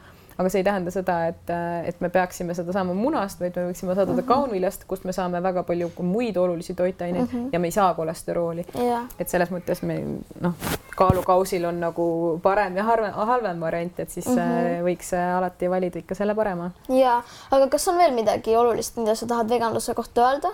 aga 0.40 0.48
see 0.48 0.60
ei 0.62 0.64
tähenda 0.64 0.92
seda, 0.94 1.16
et, 1.28 1.50
et 1.84 2.00
me 2.00 2.08
peaksime 2.08 2.54
seda 2.56 2.72
saama 2.72 2.94
munast, 2.96 3.40
vaid 3.42 3.56
me 3.56 3.66
võiksime 3.68 3.94
saada 3.94 4.12
mm 4.12 4.18
-hmm. 4.18 4.28
kaunviljast, 4.30 4.84
kust 4.88 5.04
me 5.04 5.12
saame 5.12 5.42
väga 5.42 5.62
palju 5.68 5.90
muid 6.02 6.36
olulisi 6.36 6.74
toitaineid 6.74 7.26
mm 7.26 7.28
-hmm. 7.32 7.48
ja 7.52 7.58
me 7.60 7.66
ei 7.66 7.76
saa 7.76 7.94
kolesterooli 7.94 8.64
yeah.. 8.78 9.04
et 9.18 9.28
selles 9.28 9.50
mõttes 9.50 9.82
meil 9.82 10.06
noh, 10.40 10.54
kaalukausil 10.96 11.64
on 11.64 11.80
nagu 11.80 12.40
parem 12.42 12.76
ja 12.76 12.84
harvem, 12.84 13.12
halvem 13.12 13.60
variant, 13.60 14.00
et 14.00 14.10
siis 14.10 14.26
mm 14.26 14.36
-hmm. 14.36 14.82
võiks 14.88 15.14
alati 15.36 15.70
valida 15.70 15.98
ikka 15.98 16.14
selle 16.14 16.34
parema. 16.34 16.70
ja, 16.88 17.22
aga 17.50 17.68
kas 17.68 17.88
on 17.88 17.98
veel 17.98 18.14
midagi 18.14 18.56
olulist, 18.56 18.96
mida 18.96 19.14
sa 19.14 19.26
tahad 19.26 19.48
veganluse 19.48 19.94
kohta 19.94 20.30
öelda 20.30 20.48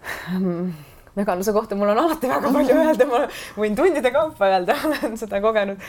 veganluse 1.16 1.52
kohta 1.52 1.76
mul 1.76 1.92
on 1.92 1.98
alati 2.04 2.30
väga 2.30 2.52
palju 2.54 2.80
öelda, 2.84 3.06
ma 3.10 3.22
võin 3.58 3.76
tundide 3.78 4.12
kaupa 4.14 4.50
öelda, 4.54 4.76
olen 4.90 5.16
seda 5.20 5.40
kogenud. 5.42 5.88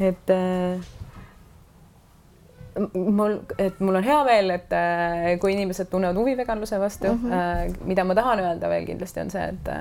et 0.00 0.34
mul, 2.94 3.36
et 3.58 3.80
mul 3.80 4.00
on 4.00 4.06
hea 4.06 4.20
meel, 4.28 4.54
et 4.56 4.78
kui 5.42 5.52
inimesed 5.56 5.90
tunnevad 5.92 6.16
huvi 6.16 6.36
veganluse 6.38 6.80
vastu 6.80 7.12
mm, 7.12 7.28
-hmm. 7.30 7.76
mida 7.90 8.04
ma 8.04 8.14
tahan 8.14 8.40
öelda 8.40 8.68
veel 8.68 8.86
kindlasti 8.86 9.20
on 9.20 9.30
see, 9.30 9.48
et 9.48 9.74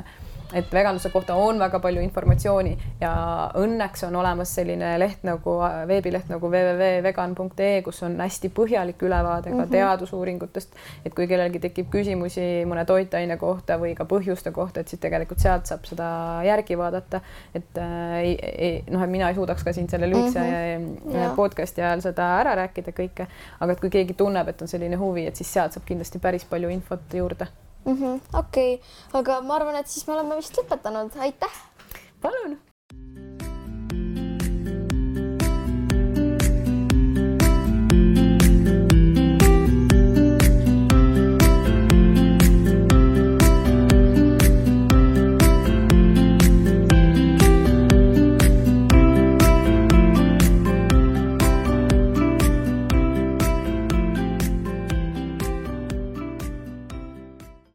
et 0.53 0.73
veganluse 0.73 1.09
kohta 1.09 1.35
on 1.35 1.59
väga 1.59 1.79
palju 1.79 2.01
informatsiooni 2.03 2.73
ja 3.01 3.11
õnneks 3.59 4.05
on 4.07 4.15
olemas 4.19 4.53
selline 4.55 4.93
leht 4.99 5.23
nagu 5.27 5.55
veebileht 5.87 6.29
nagu 6.31 6.49
www.vegan.ee, 6.51 7.81
kus 7.85 8.03
on 8.07 8.17
hästi 8.21 8.51
põhjalik 8.55 9.01
ülevaade 9.03 9.49
ka 9.49 9.55
mm 9.55 9.63
-hmm. 9.63 9.71
teadusuuringutest, 9.71 10.75
et 11.05 11.15
kui 11.15 11.27
kellelgi 11.27 11.59
tekib 11.59 11.89
küsimusi 11.93 12.65
mõne 12.67 12.85
toitaine 12.85 13.37
kohta 13.37 13.77
või 13.79 13.95
ka 13.95 14.05
põhjuste 14.05 14.51
kohta, 14.51 14.79
et 14.79 14.87
siis 14.87 15.01
tegelikult 15.01 15.39
sealt 15.39 15.65
saab 15.65 15.85
seda 15.85 16.41
järgi 16.45 16.77
vaadata. 16.77 17.21
et 17.55 17.77
äh, 17.77 18.17
ei, 18.19 18.37
ei 18.57 18.83
noh, 18.89 19.03
et 19.03 19.09
mina 19.09 19.29
ei 19.29 19.35
suudaks 19.35 19.63
ka 19.63 19.73
siin 19.73 19.89
selle 19.89 20.09
lühikese 20.09 20.77
mm 20.77 20.95
-hmm. 21.11 21.35
podcast'i 21.35 21.81
ajal 21.81 22.01
seda 22.01 22.39
ära 22.39 22.55
rääkida 22.55 22.91
kõike, 22.91 23.27
aga 23.59 23.71
et 23.71 23.79
kui 23.79 23.89
keegi 23.89 24.13
tunneb, 24.13 24.47
et 24.47 24.61
on 24.61 24.67
selline 24.67 24.95
huvi, 24.95 25.25
et 25.27 25.35
siis 25.35 25.53
sealt 25.53 25.73
saab 25.73 25.85
kindlasti 25.85 26.19
päris 26.19 26.45
palju 26.45 26.69
infot 26.69 27.13
juurde 27.13 27.47
mm 27.85 27.93
-hmm,. 27.93 28.19
okei 28.33 28.73
okay., 28.75 29.19
aga 29.19 29.41
ma 29.41 29.55
arvan, 29.55 29.75
et 29.75 29.87
siis 29.87 30.07
me 30.07 30.13
oleme 30.13 30.35
vist 30.35 30.57
lõpetanud, 30.57 31.17
aitäh. 31.19 31.55
palun 32.21 32.59